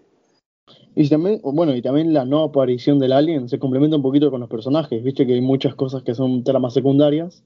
Y 0.94 1.08
también, 1.08 1.40
bueno, 1.42 1.74
y 1.74 1.82
también 1.82 2.12
la 2.12 2.24
no 2.24 2.42
aparición 2.42 2.98
del 2.98 3.12
alien 3.12 3.48
se 3.48 3.58
complementa 3.58 3.96
un 3.96 4.02
poquito 4.02 4.30
con 4.30 4.40
los 4.40 4.48
personajes. 4.48 5.02
Viste 5.02 5.26
que 5.26 5.34
hay 5.34 5.40
muchas 5.40 5.74
cosas 5.74 6.02
que 6.02 6.14
son 6.14 6.44
tramas 6.44 6.74
secundarias 6.74 7.44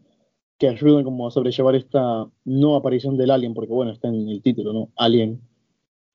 que 0.59 0.69
ayudan 0.69 1.04
como 1.04 1.26
a 1.26 1.31
sobrellevar 1.31 1.75
esta 1.75 2.26
no 2.45 2.76
aparición 2.76 3.16
del 3.16 3.31
alien, 3.31 3.54
porque 3.54 3.73
bueno, 3.73 3.93
está 3.93 4.09
en 4.09 4.28
el 4.28 4.43
título, 4.43 4.73
¿no? 4.73 4.88
Alien. 4.97 5.40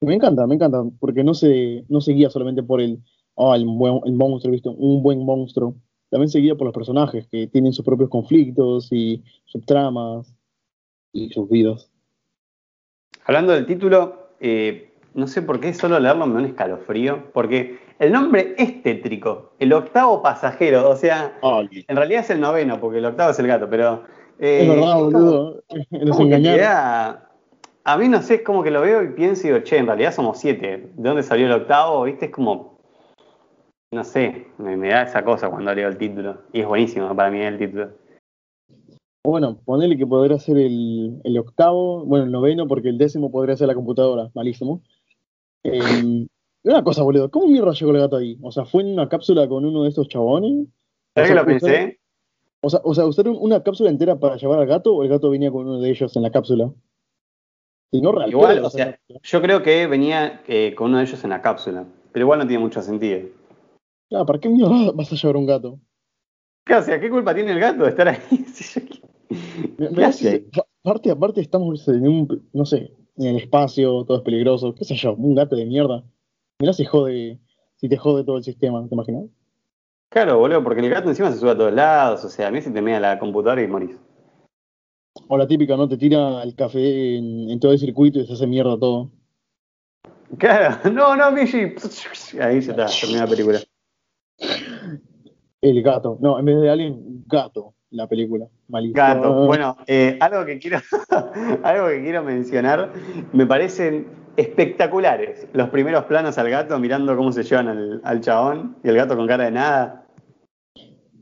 me 0.00 0.14
encanta, 0.14 0.46
me 0.46 0.54
encanta, 0.54 0.82
porque 0.98 1.22
no 1.22 1.34
se, 1.34 1.84
no 1.88 2.00
se 2.00 2.12
guía 2.12 2.30
solamente 2.30 2.62
por 2.62 2.80
el, 2.80 3.00
oh, 3.34 3.54
el, 3.54 3.66
buen, 3.66 4.00
el 4.04 4.14
monstruo, 4.14 4.52
¿viste? 4.52 4.68
Un 4.68 5.02
buen 5.02 5.24
monstruo. 5.24 5.74
También 6.08 6.30
se 6.30 6.40
guía 6.40 6.56
por 6.56 6.66
los 6.66 6.74
personajes 6.74 7.26
que 7.28 7.46
tienen 7.46 7.72
sus 7.72 7.84
propios 7.84 8.10
conflictos 8.10 8.90
y 8.90 9.22
sus 9.44 9.64
tramas 9.64 10.34
y 11.12 11.30
sus 11.30 11.48
vidas. 11.48 11.90
Hablando 13.24 13.52
del 13.52 13.66
título, 13.66 14.30
eh, 14.40 14.89
no 15.20 15.26
sé 15.26 15.42
por 15.42 15.60
qué 15.60 15.74
solo 15.74 16.00
leerlo 16.00 16.26
me 16.26 16.34
da 16.34 16.40
un 16.40 16.46
escalofrío, 16.46 17.30
porque 17.32 17.78
el 17.98 18.10
nombre 18.10 18.54
es 18.56 18.82
tétrico, 18.82 19.52
el 19.58 19.72
octavo 19.72 20.22
pasajero, 20.22 20.88
o 20.88 20.96
sea, 20.96 21.38
en 21.42 21.96
realidad 21.96 22.22
es 22.22 22.30
el 22.30 22.40
noveno, 22.40 22.80
porque 22.80 22.98
el 22.98 23.04
octavo 23.04 23.30
es 23.30 23.38
el 23.38 23.46
gato, 23.46 23.68
pero... 23.68 24.02
Eh, 24.38 24.62
es 24.62 24.68
verdad, 24.68 24.96
boludo, 24.96 25.62
nos 25.90 26.18
engañaron. 26.18 27.18
A 27.84 27.96
mí 27.96 28.08
no 28.08 28.22
sé, 28.22 28.36
es 28.36 28.42
como 28.42 28.62
que 28.62 28.70
lo 28.70 28.80
veo 28.80 29.02
y 29.02 29.08
pienso 29.08 29.46
y 29.46 29.50
digo, 29.50 29.62
che, 29.62 29.76
en 29.76 29.86
realidad 29.86 30.12
somos 30.12 30.38
siete, 30.38 30.90
¿de 30.94 31.08
dónde 31.08 31.22
salió 31.22 31.46
el 31.46 31.52
octavo? 31.52 32.04
¿Viste? 32.04 32.26
Es 32.26 32.32
como, 32.32 32.78
no 33.92 34.04
sé, 34.04 34.46
me, 34.58 34.76
da 34.88 35.02
esa 35.02 35.22
cosa 35.22 35.50
cuando 35.50 35.74
leo 35.74 35.88
el 35.88 35.98
título, 35.98 36.38
y 36.52 36.60
es 36.60 36.66
buenísimo 36.66 37.14
para 37.14 37.30
mí 37.30 37.40
el 37.40 37.58
título. 37.58 37.90
Bueno, 39.22 39.58
ponele 39.66 39.98
que 39.98 40.06
podría 40.06 40.38
ser 40.38 40.56
el, 40.56 41.20
el, 41.24 41.38
octavo, 41.38 42.06
bueno, 42.06 42.24
el 42.24 42.32
noveno, 42.32 42.66
porque 42.66 42.88
el 42.88 42.96
décimo 42.96 43.30
podría 43.30 43.56
ser 43.56 43.68
la 43.68 43.74
computadora, 43.74 44.30
malísimo. 44.34 44.80
Eh, 45.64 46.26
una 46.62 46.84
cosa, 46.84 47.02
boludo, 47.02 47.30
¿cómo 47.30 47.46
mierda 47.46 47.72
llegó 47.72 47.92
el 47.92 48.00
gato 48.00 48.16
ahí? 48.16 48.38
O 48.42 48.52
sea, 48.52 48.64
¿fue 48.64 48.82
en 48.82 48.92
una 48.92 49.08
cápsula 49.08 49.48
con 49.48 49.64
uno 49.64 49.84
de 49.84 49.88
estos 49.88 50.08
chabones? 50.08 50.68
¿Sabes 51.14 51.30
que 51.30 51.36
lo 51.36 51.46
pensé? 51.46 52.00
o 52.62 52.68
sea, 52.68 52.80
o 52.84 52.94
sea, 52.94 53.06
¿usaron 53.06 53.36
una 53.40 53.62
cápsula 53.62 53.90
entera 53.90 54.18
para 54.18 54.36
llevar 54.36 54.58
al 54.58 54.66
gato 54.66 54.94
o 54.94 55.02
el 55.02 55.08
gato 55.08 55.30
venía 55.30 55.50
con 55.50 55.66
uno 55.66 55.80
de 55.80 55.90
ellos 55.90 56.14
en 56.14 56.22
la 56.22 56.30
cápsula? 56.30 56.70
Y 57.92 58.00
no 58.00 58.14
igual, 58.26 58.64
o 58.64 58.70
sea, 58.70 59.00
yo 59.22 59.42
creo 59.42 59.62
que 59.62 59.86
venía 59.86 60.42
eh, 60.46 60.74
con 60.76 60.90
uno 60.90 60.98
de 60.98 61.04
ellos 61.04 61.24
en 61.24 61.30
la 61.30 61.42
cápsula, 61.42 61.84
pero 62.12 62.24
igual 62.24 62.38
no 62.38 62.46
tiene 62.46 62.62
mucho 62.62 62.80
sentido. 62.82 63.28
Claro, 64.08 64.26
¿para 64.26 64.38
qué 64.38 64.48
mierda 64.48 64.92
vas 64.92 65.12
a 65.12 65.16
llevar 65.16 65.36
un 65.36 65.46
gato? 65.46 65.80
¿Qué, 66.64 66.74
o 66.74 66.82
sea, 66.82 67.00
¿qué 67.00 67.10
culpa 67.10 67.34
tiene 67.34 67.52
el 67.52 67.58
gato 67.58 67.82
de 67.82 67.90
estar 67.90 68.06
ahí? 68.06 68.18
aparte, 70.84 71.10
aparte 71.10 71.40
estamos 71.40 71.88
en 71.88 72.06
un, 72.06 72.48
no 72.52 72.64
sé, 72.64 72.92
en 73.20 73.26
el 73.26 73.36
espacio, 73.36 74.04
todo 74.06 74.18
es 74.18 74.22
peligroso, 74.22 74.74
qué 74.74 74.84
sé 74.84 74.96
yo, 74.96 75.14
un 75.14 75.34
gato 75.34 75.54
de 75.54 75.66
mierda. 75.66 76.02
Mirá 76.58 76.72
si 76.72 76.86
jode, 76.86 77.38
si 77.76 77.88
te 77.88 77.98
jode 77.98 78.24
todo 78.24 78.38
el 78.38 78.44
sistema, 78.44 78.86
¿te 78.88 78.94
imaginas? 78.94 79.24
Claro, 80.08 80.38
boludo, 80.38 80.64
porque 80.64 80.80
el 80.80 80.88
gato 80.88 81.10
encima 81.10 81.30
se 81.30 81.38
sube 81.38 81.50
a 81.50 81.56
todos 81.56 81.72
lados, 81.72 82.24
o 82.24 82.30
sea, 82.30 82.48
a 82.48 82.50
mí 82.50 82.62
se 82.62 82.70
te 82.70 82.80
mea 82.80 82.98
la 82.98 83.18
computadora 83.18 83.62
y 83.62 83.68
morís. 83.68 83.96
O 85.28 85.36
la 85.36 85.46
típica, 85.46 85.76
¿no? 85.76 85.86
Te 85.86 85.98
tira 85.98 86.42
el 86.42 86.54
café 86.54 87.16
en, 87.16 87.60
todo 87.60 87.72
el 87.72 87.78
circuito 87.78 88.18
y 88.18 88.26
se 88.26 88.32
hace 88.32 88.46
mierda 88.46 88.78
todo. 88.78 89.10
Claro, 90.38 90.78
no, 90.90 91.14
no, 91.14 91.30
Michi. 91.30 91.74
Ahí 92.40 92.62
se 92.62 92.70
está, 92.70 92.86
termina 92.86 93.24
la 93.24 93.26
película. 93.26 93.60
El 95.60 95.82
gato, 95.82 96.16
no, 96.20 96.38
en 96.38 96.44
vez 96.46 96.60
de 96.60 96.70
alguien, 96.70 97.24
gato 97.26 97.74
la 97.90 98.06
película. 98.06 98.46
Malísimo. 98.68 98.96
Gato. 98.96 99.34
Bueno, 99.46 99.76
eh, 99.86 100.16
algo, 100.20 100.44
que 100.44 100.58
quiero, 100.58 100.78
algo 101.62 101.88
que 101.88 102.02
quiero 102.02 102.22
mencionar, 102.22 102.92
me 103.32 103.46
parecen 103.46 104.06
espectaculares 104.36 105.48
los 105.52 105.68
primeros 105.70 106.04
planos 106.04 106.38
al 106.38 106.48
gato 106.50 106.78
mirando 106.78 107.16
cómo 107.16 107.32
se 107.32 107.42
llevan 107.42 108.00
al, 108.02 108.20
chabón 108.20 108.76
y 108.84 108.88
el 108.88 108.96
gato 108.96 109.16
con 109.16 109.26
cara 109.26 109.44
de 109.44 109.50
nada. 109.50 110.06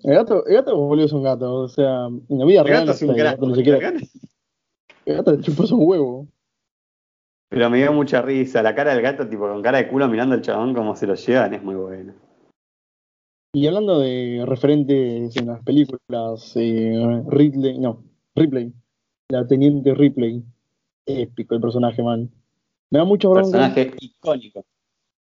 El 0.05 0.15
gato, 0.15 0.47
el 0.47 0.55
gato 0.55 0.77
boludo 0.77 1.07
es 1.07 1.13
un 1.13 1.25
gato, 1.25 1.55
o 1.55 1.69
sea, 1.69 2.07
en 2.07 2.39
la 2.39 2.45
vida 2.45 2.63
real 2.63 2.87
gato 2.87 2.93
es 2.93 3.03
un 3.03 3.17
gato, 3.17 3.47
El 5.05 5.17
gato 5.17 5.33
le 5.33 5.41
chupó 5.41 5.65
un 5.75 5.89
huevo. 5.89 6.29
Pero 7.51 7.71
me 7.71 7.79
dio 7.79 7.93
mucha 7.93 8.21
risa, 8.21 8.63
la 8.63 8.75
cara 8.75 8.93
del 8.93 9.03
gato 9.03 9.27
tipo 9.27 9.49
con 9.49 9.63
cara 9.63 9.79
de 9.79 9.89
culo 9.89 10.07
mirando 10.07 10.35
al 10.35 10.43
chabón 10.43 10.75
como 10.75 10.95
se 10.95 11.07
lo 11.07 11.15
llevan, 11.15 11.55
es 11.55 11.63
muy 11.63 11.75
bueno. 11.75 12.28
Y 13.53 13.67
hablando 13.67 13.99
de 13.99 14.45
referentes 14.47 15.35
en 15.37 15.47
las 15.47 15.63
películas, 15.63 16.53
eh, 16.57 17.23
Ridley, 17.29 17.79
no, 17.79 18.05
Ripley, 18.35 18.73
la 19.31 19.47
teniente 19.47 19.95
Ripley, 19.95 20.45
épico 21.07 21.55
el 21.55 21.61
personaje, 21.61 22.03
man. 22.03 22.31
Me 22.91 22.99
da 22.99 23.05
mucha 23.07 23.29
bronca. 23.29 23.51
Personaje 23.51 23.95
icónico. 24.01 24.65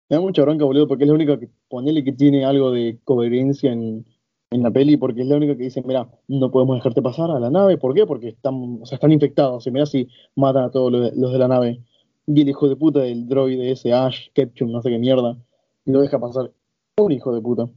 Me 0.08 0.16
da 0.16 0.20
mucha 0.20 0.42
bronca, 0.42 0.64
boludo, 0.64 0.88
porque 0.88 1.04
es 1.04 1.08
la 1.08 1.14
única 1.14 1.38
que 1.38 1.48
ponele 1.68 2.02
que 2.02 2.12
tiene 2.12 2.44
algo 2.44 2.72
de 2.72 2.98
coherencia 3.04 3.72
en, 3.72 4.04
en 4.50 4.62
la 4.62 4.72
peli, 4.72 4.96
porque 4.96 5.22
es 5.22 5.28
la 5.28 5.36
única 5.36 5.56
que 5.56 5.64
dice, 5.64 5.82
mira, 5.86 6.08
no 6.26 6.50
podemos 6.50 6.76
dejarte 6.76 7.02
pasar 7.02 7.30
a 7.30 7.38
la 7.38 7.50
nave, 7.50 7.78
¿por 7.78 7.94
qué? 7.94 8.06
Porque 8.06 8.30
están, 8.30 8.80
o 8.82 8.86
sea, 8.86 8.96
están 8.96 9.12
infectados, 9.12 9.66
y 9.68 9.70
mira 9.70 9.86
si 9.86 10.08
matan 10.34 10.64
a 10.64 10.70
todos 10.70 10.90
los 10.90 11.32
de, 11.32 11.38
la 11.38 11.46
nave. 11.46 11.80
Y 12.26 12.40
el 12.40 12.48
hijo 12.48 12.68
de 12.68 12.74
puta 12.74 13.00
del 13.00 13.28
droide 13.28 13.70
ese, 13.70 13.92
Ash, 13.92 14.30
Ketchum, 14.34 14.72
no 14.72 14.82
sé 14.82 14.90
qué 14.90 14.98
mierda, 14.98 15.36
y 15.84 15.92
lo 15.92 16.00
deja 16.00 16.18
pasar. 16.18 16.50
Un 16.98 17.12
hijo 17.12 17.32
de 17.32 17.40
puta. 17.40 17.70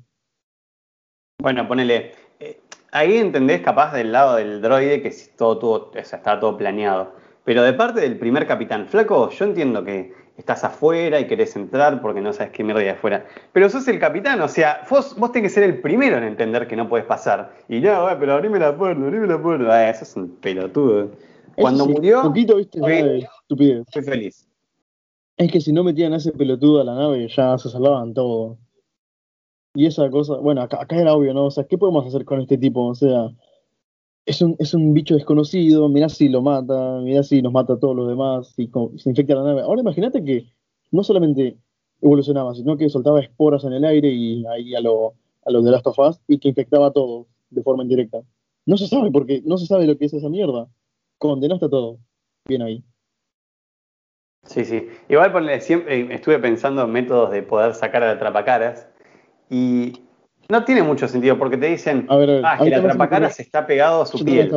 Bueno, 1.44 1.68
ponele. 1.68 2.14
Eh, 2.40 2.58
ahí 2.94 3.18
entendés 3.18 3.60
capaz 3.60 3.92
del 3.92 4.14
lado 4.14 4.38
del 4.38 4.62
droide 4.62 5.02
que 5.02 5.14
todo, 5.38 5.58
todo, 5.58 5.92
está 5.94 6.40
todo 6.40 6.56
planeado. 6.56 7.12
Pero 7.44 7.64
de 7.64 7.74
parte 7.74 8.00
del 8.00 8.18
primer 8.18 8.48
capitán, 8.48 8.88
flaco, 8.88 9.30
yo 9.30 9.44
entiendo 9.44 9.84
que 9.84 10.14
estás 10.38 10.64
afuera 10.64 11.20
y 11.20 11.28
querés 11.28 11.54
entrar 11.58 12.02
porque 12.02 12.22
no 12.22 12.32
sabes 12.32 12.54
qué 12.54 12.64
mierda 12.64 12.80
hay 12.80 12.88
afuera. 12.88 13.26
Pero 13.52 13.70
sos 13.70 13.86
el 13.90 14.00
capitán, 14.00 14.40
o 14.40 14.48
sea, 14.48 14.84
vos, 14.90 15.18
vos 15.18 15.34
tenés 15.34 15.52
que 15.52 15.56
ser 15.56 15.64
el 15.64 15.82
primero 15.82 16.16
en 16.18 16.24
entender 16.24 16.66
que 16.66 16.78
no 16.78 16.88
puedes 16.88 17.06
pasar. 17.06 17.54
Y 17.68 17.82
no, 17.82 18.08
pero 18.18 18.36
abrime 18.36 18.58
la 18.58 18.74
puerta, 18.78 19.04
abrime 19.04 19.28
la 19.28 19.42
puerta. 19.42 19.66
Ah, 19.70 19.90
eso 19.90 20.06
es 20.06 20.16
un 20.16 20.38
pelotudo. 20.38 21.12
Cuando 21.58 21.86
murió, 21.88 22.22
poquito, 22.22 22.56
¿viste? 22.56 22.80
fui, 22.80 23.28
estupidez. 23.42 23.86
fui 23.92 24.02
feliz. 24.02 24.48
Es 25.36 25.52
que 25.52 25.60
si 25.60 25.74
no 25.74 25.84
metían 25.84 26.14
a 26.14 26.18
ese 26.18 26.32
pelotudo 26.32 26.80
a 26.80 26.86
la 26.86 26.96
nave, 26.96 27.28
ya 27.28 27.58
se 27.58 27.70
salvaban 27.70 28.14
todo. 28.14 28.60
Y 29.76 29.88
esa 29.88 30.10
cosa, 30.10 30.38
bueno, 30.38 30.62
acá, 30.62 30.82
acá, 30.82 31.00
era 31.00 31.16
obvio, 31.16 31.34
¿no? 31.34 31.46
O 31.46 31.52
sea, 31.52 31.64
¿qué 31.66 31.78
podemos 31.78 32.06
hacer 32.06 32.26
con 32.26 32.42
este 32.42 32.58
tipo? 32.58 32.86
O 32.86 32.96
sea, 32.96 33.32
es 34.26 34.42
un, 34.42 34.56
es 34.60 34.74
un 34.74 34.94
bicho 34.94 35.16
desconocido, 35.16 35.90
mirá 35.90 36.10
si 36.10 36.30
lo 36.30 36.42
mata, 36.42 37.00
mirá 37.02 37.24
si 37.24 37.42
nos 37.42 37.52
mata 37.54 37.74
a 37.74 37.80
todos 37.80 37.96
los 37.96 38.08
demás, 38.08 38.54
y 38.58 38.70
se 38.98 39.10
infecta 39.10 39.36
la 39.36 39.44
nave. 39.44 39.62
Ahora 39.62 39.82
imagínate 39.82 40.24
que 40.24 40.46
no 40.92 41.04
solamente 41.04 41.58
evolucionaba, 42.02 42.54
sino 42.54 42.78
que 42.78 42.90
soltaba 42.90 43.22
esporas 43.22 43.64
en 43.64 43.74
el 43.74 43.86
aire 43.86 44.10
y 44.10 44.46
ahí 44.46 44.76
a 44.76 44.82
lo, 44.82 45.16
a 45.46 45.52
lo 45.52 45.62
de 45.62 45.72
Last 45.72 45.88
of 45.88 46.00
Us 46.00 46.20
y 46.28 46.38
que 46.38 46.50
infectaba 46.50 46.88
a 46.88 46.92
todos 46.92 47.28
de 47.50 47.64
forma 47.64 47.84
indirecta. 47.84 48.22
No 48.66 48.78
se 48.78 48.88
sabe 48.88 49.12
porque 49.12 49.42
no 49.46 49.58
se 49.58 49.66
sabe 49.66 49.88
lo 49.88 49.98
que 49.98 50.06
es 50.06 50.14
esa 50.14 50.30
mierda. 50.30 50.68
Condenaste 51.18 51.66
a 51.66 51.70
todo. 51.70 51.98
Bien 52.48 52.62
ahí. 52.62 52.84
Sí, 54.46 54.66
sí. 54.66 54.88
Igual 55.10 55.32
ponle, 55.32 55.62
siempre 55.62 56.14
estuve 56.14 56.38
pensando 56.40 56.84
en 56.84 56.92
métodos 56.92 57.32
de 57.32 57.44
poder 57.44 57.74
sacar 57.74 58.04
al 58.04 58.18
atrapacaras 58.18 58.88
y 59.54 59.94
no 60.50 60.66
tiene 60.66 60.82
mucho 60.82 61.08
sentido 61.08 61.38
porque 61.38 61.58
te 61.58 61.68
dicen, 61.68 62.08
ah, 62.10 62.58
que 62.60 62.70
el 62.70 62.74
atrapacaras 62.74 63.40
está 63.40 63.68
pegado 63.68 64.02
a 64.02 64.06
su 64.08 64.26
piel. 64.26 64.52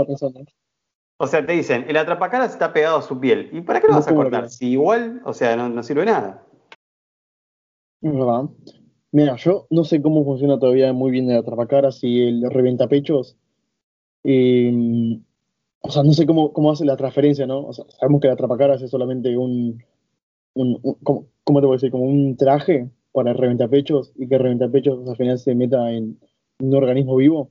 O 1.18 1.26
sea, 1.26 1.44
te 1.44 1.52
dicen, 1.52 1.84
el 1.86 1.98
atrapacaras 1.98 2.52
está 2.52 2.72
pegado 2.72 2.96
a 2.96 3.02
su 3.02 3.20
piel. 3.20 3.50
¿Y 3.52 3.60
para 3.60 3.80
qué 3.80 3.88
lo 3.88 3.94
vas 3.94 4.08
a 4.08 4.14
cortar? 4.14 4.48
Si 4.48 4.70
igual, 4.70 5.20
o 5.26 5.34
sea, 5.34 5.54
no, 5.54 5.82
sirve 5.82 6.06
nada. 6.06 6.46
Es 8.00 8.10
verdad. 8.10 8.44
Mira, 9.12 9.36
yo 9.36 9.66
no 9.68 9.84
sé 9.84 10.00
cómo 10.00 10.24
funciona 10.24 10.58
todavía 10.58 10.94
muy 10.94 11.10
bien 11.10 11.30
el 11.30 11.36
atrapacaras 11.36 12.02
y 12.02 12.26
el 12.26 12.50
reventapechos. 12.50 13.36
Eh, 14.24 15.20
o 15.80 15.90
sea, 15.90 16.02
no 16.04 16.14
sé 16.14 16.24
cómo, 16.24 16.54
cómo 16.54 16.70
hace 16.70 16.86
la 16.86 16.96
transferencia, 16.96 17.46
¿no? 17.46 17.66
O 17.66 17.72
sea, 17.74 17.84
sabemos 18.00 18.22
que 18.22 18.28
el 18.28 18.32
atrapacaras 18.32 18.80
es 18.80 18.90
solamente 18.90 19.36
un, 19.36 19.82
un, 20.54 20.80
¿cómo, 21.02 21.26
¿cómo, 21.44 21.60
te 21.60 21.66
voy 21.66 21.74
a 21.74 21.76
decir? 21.76 21.90
Como 21.90 22.04
un 22.04 22.36
traje 22.36 22.90
para 23.16 23.30
el 23.30 23.38
reventapechos 23.38 24.12
y 24.14 24.28
que 24.28 24.34
el 24.34 24.42
reventapechos 24.42 25.08
al 25.08 25.16
final 25.16 25.38
se 25.38 25.54
meta 25.54 25.90
en 25.90 26.20
un 26.60 26.74
organismo 26.74 27.16
vivo. 27.16 27.50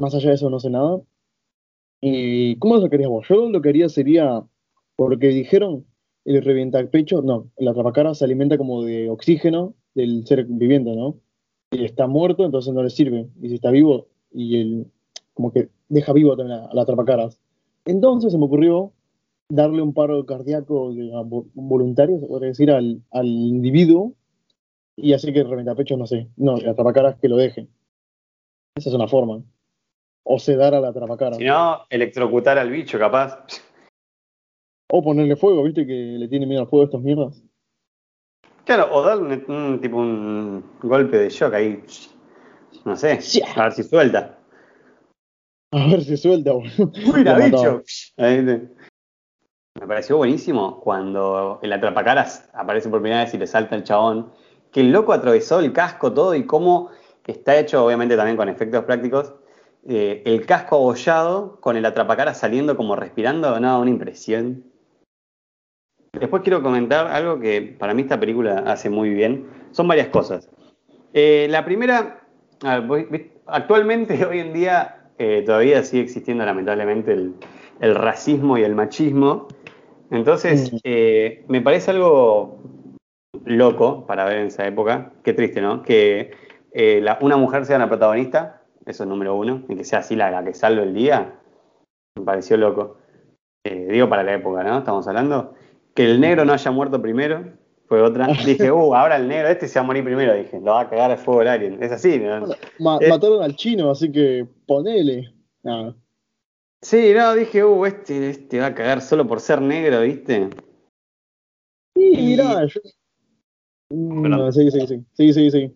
Más 0.00 0.14
allá 0.14 0.28
de 0.28 0.36
eso 0.36 0.48
no 0.48 0.60
sé 0.60 0.70
nada. 0.70 1.00
¿Y 2.00 2.54
cómo 2.60 2.76
lo 2.76 2.88
querías 2.88 3.10
vos? 3.10 3.26
Yo 3.28 3.50
lo 3.50 3.60
que 3.60 3.70
haría 3.70 3.88
sería, 3.88 4.44
por 4.94 5.10
lo 5.10 5.18
que 5.18 5.30
dijeron, 5.30 5.84
el 6.24 6.88
pecho, 6.90 7.22
no, 7.22 7.50
la 7.58 7.72
atrapacara 7.72 8.14
se 8.14 8.24
alimenta 8.24 8.56
como 8.56 8.84
de 8.84 9.10
oxígeno 9.10 9.74
del 9.96 10.24
ser 10.24 10.44
viviente, 10.44 10.94
¿no? 10.94 11.16
Y 11.72 11.84
está 11.84 12.06
muerto, 12.06 12.44
entonces 12.44 12.72
no 12.72 12.84
le 12.84 12.90
sirve. 12.90 13.28
Y 13.42 13.48
si 13.48 13.56
está 13.56 13.72
vivo, 13.72 14.06
y 14.30 14.60
él 14.60 14.86
como 15.34 15.52
que 15.52 15.70
deja 15.88 16.12
vivo 16.12 16.36
también 16.36 16.60
a, 16.60 16.72
la 16.72 16.82
atrapacaras. 16.82 17.40
Entonces 17.84 18.30
se 18.30 18.38
me 18.38 18.44
ocurrió 18.44 18.92
darle 19.48 19.82
un 19.82 19.92
paro 19.92 20.24
cardíaco 20.24 20.92
voluntario, 21.54 22.20
se 22.20 22.26
podría 22.28 22.50
decir, 22.50 22.70
al 22.70 23.26
individuo, 23.26 24.14
y 24.96 25.12
así 25.12 25.32
que 25.32 25.44
pecho, 25.76 25.96
no 25.96 26.06
sé, 26.06 26.28
no, 26.36 26.56
la 26.56 26.72
atrapacaras 26.72 27.16
que 27.20 27.28
lo 27.28 27.36
deje. 27.36 27.68
Esa 28.76 28.88
es 28.88 28.94
una 28.94 29.08
forma 29.08 29.42
o 30.32 30.38
sedar 30.38 30.74
a 30.74 30.80
la. 30.80 30.92
Si 31.36 31.44
no, 31.44 31.86
electrocutar 31.90 32.58
al 32.58 32.70
bicho, 32.70 32.98
capaz. 32.98 33.44
O 34.88 35.02
ponerle 35.02 35.36
fuego, 35.36 35.62
viste 35.64 35.86
que 35.86 35.92
le 35.92 36.28
tiene 36.28 36.46
miedo 36.46 36.62
al 36.62 36.68
fuego 36.68 36.82
a 36.82 36.86
estas 36.86 37.00
mierdas. 37.00 37.42
Claro, 38.64 38.88
o 38.92 39.02
darle 39.02 39.44
un, 39.48 39.80
tipo 39.80 39.96
un 39.96 40.64
golpe 40.82 41.18
de 41.18 41.30
shock 41.30 41.54
ahí. 41.54 41.82
No 42.84 42.96
sé, 42.96 43.18
a 43.56 43.62
ver 43.64 43.72
si 43.72 43.82
suelta. 43.82 44.38
A 45.72 45.86
ver 45.88 46.02
si 46.02 46.16
suelta, 46.16 46.52
boludo. 46.52 46.92
Mira, 47.14 47.38
bicho. 47.38 47.82
Me 48.18 49.86
pareció 49.86 50.16
buenísimo 50.16 50.80
cuando 50.80 51.58
el 51.62 51.72
atrapacaras 51.72 52.50
aparece 52.52 52.88
por 52.88 53.00
primera 53.00 53.24
vez 53.24 53.34
y 53.34 53.38
le 53.38 53.46
salta 53.46 53.76
el 53.76 53.84
chabón. 53.84 54.32
Que 54.72 54.80
el 54.80 54.92
loco 54.92 55.12
atravesó 55.12 55.60
el 55.60 55.72
casco 55.72 56.12
todo 56.12 56.34
y 56.34 56.44
cómo 56.44 56.90
está 57.30 57.58
hecho, 57.58 57.84
obviamente 57.84 58.16
también 58.16 58.36
con 58.36 58.48
efectos 58.48 58.84
prácticos, 58.84 59.34
eh, 59.88 60.22
el 60.26 60.44
casco 60.44 60.76
abollado 60.76 61.58
con 61.60 61.76
el 61.76 61.86
atrapacara 61.86 62.34
saliendo 62.34 62.76
como 62.76 62.96
respirando, 62.96 63.58
nada, 63.58 63.78
una 63.78 63.90
impresión. 63.90 64.64
Después 66.12 66.42
quiero 66.42 66.62
comentar 66.62 67.06
algo 67.06 67.38
que 67.38 67.62
para 67.78 67.94
mí 67.94 68.02
esta 68.02 68.18
película 68.18 68.64
hace 68.66 68.90
muy 68.90 69.10
bien. 69.10 69.46
Son 69.70 69.86
varias 69.86 70.08
cosas. 70.08 70.50
Eh, 71.14 71.46
la 71.50 71.64
primera, 71.64 72.26
actualmente, 73.46 74.24
hoy 74.26 74.40
en 74.40 74.52
día, 74.52 75.08
eh, 75.18 75.42
todavía 75.46 75.82
sigue 75.82 76.02
existiendo 76.02 76.44
lamentablemente 76.44 77.12
el, 77.12 77.94
racismo 77.94 78.58
y 78.58 78.62
el 78.64 78.74
machismo. 78.74 79.48
Entonces, 80.10 80.72
me 80.84 81.60
parece 81.62 81.92
algo 81.92 82.58
loco 83.44 84.06
para 84.06 84.24
ver 84.24 84.38
en 84.38 84.46
esa 84.48 84.66
época. 84.66 85.12
Qué 85.22 85.32
triste, 85.32 85.60
¿no? 85.60 85.82
Que 85.82 86.32
una 87.20 87.36
mujer 87.36 87.66
sea 87.66 87.78
la 87.78 87.88
protagonista 87.88 88.60
eso 88.86 89.04
es 89.04 89.08
número 89.08 89.36
uno, 89.36 89.62
y 89.68 89.76
que 89.76 89.84
sea 89.84 90.00
así 90.00 90.16
la, 90.16 90.42
que 90.44 90.54
salve 90.54 90.82
el 90.82 90.94
día, 90.94 91.38
me 92.16 92.24
pareció 92.24 92.56
loco. 92.56 92.96
Eh, 93.64 93.88
digo 93.90 94.08
para 94.08 94.22
la 94.22 94.34
época, 94.34 94.64
¿no? 94.64 94.78
Estamos 94.78 95.06
hablando. 95.06 95.54
Que 95.94 96.04
el 96.04 96.20
negro 96.20 96.44
no 96.44 96.52
haya 96.52 96.70
muerto 96.70 97.00
primero, 97.00 97.52
fue 97.86 98.00
otra. 98.00 98.26
Dije, 98.44 98.70
uh, 98.70 98.94
ahora 98.94 99.16
el 99.16 99.28
negro 99.28 99.48
este 99.48 99.68
se 99.68 99.78
va 99.78 99.84
a 99.84 99.86
morir 99.86 100.04
primero, 100.04 100.34
dije, 100.34 100.58
lo 100.60 100.72
va 100.72 100.82
a 100.82 100.90
cagar 100.90 101.10
el 101.10 101.18
fuego 101.18 101.42
el 101.42 101.48
alien. 101.48 101.82
Es 101.82 101.92
así, 101.92 102.18
¿no? 102.18 102.46
mataron 102.78 103.42
al 103.42 103.54
chino, 103.56 103.90
así 103.90 104.10
que 104.10 104.46
ponele. 104.66 105.32
Sí, 106.82 107.12
no, 107.14 107.34
dije, 107.34 107.62
uh, 107.62 107.84
este, 107.84 108.30
este 108.30 108.60
va 108.60 108.66
a 108.66 108.74
cagar 108.74 109.02
solo 109.02 109.26
por 109.26 109.40
ser 109.40 109.60
negro, 109.60 110.00
¿viste? 110.00 110.48
Sí, 111.94 112.12
mirá, 112.16 112.64
yo... 112.64 112.80
No, 113.90 114.52
sí, 114.52 114.70
sí, 114.70 114.86
sí, 114.86 115.04
sí, 115.12 115.32
sí, 115.32 115.50
sí. 115.50 115.74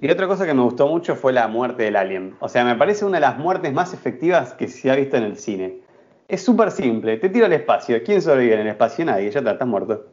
Y 0.00 0.10
otra 0.10 0.26
cosa 0.26 0.46
que 0.46 0.54
me 0.54 0.62
gustó 0.62 0.88
mucho 0.88 1.16
fue 1.16 1.32
la 1.32 1.48
muerte 1.48 1.84
del 1.84 1.96
alien. 1.96 2.36
O 2.40 2.48
sea, 2.48 2.64
me 2.64 2.74
parece 2.74 3.04
una 3.04 3.16
de 3.16 3.22
las 3.22 3.38
muertes 3.38 3.72
más 3.72 3.94
efectivas 3.94 4.54
que 4.54 4.68
se 4.68 4.90
ha 4.90 4.96
visto 4.96 5.16
en 5.16 5.22
el 5.22 5.36
cine. 5.36 5.80
Es 6.28 6.42
súper 6.42 6.70
simple, 6.70 7.16
te 7.18 7.28
tiro 7.28 7.46
al 7.46 7.52
espacio. 7.52 8.02
¿Quién 8.02 8.20
sobrevive 8.20 8.54
en 8.54 8.60
el 8.60 8.66
espacio? 8.68 9.04
Nadie, 9.04 9.30
ya 9.30 9.42
te 9.42 9.50
estás 9.50 9.68
muerto. 9.68 10.06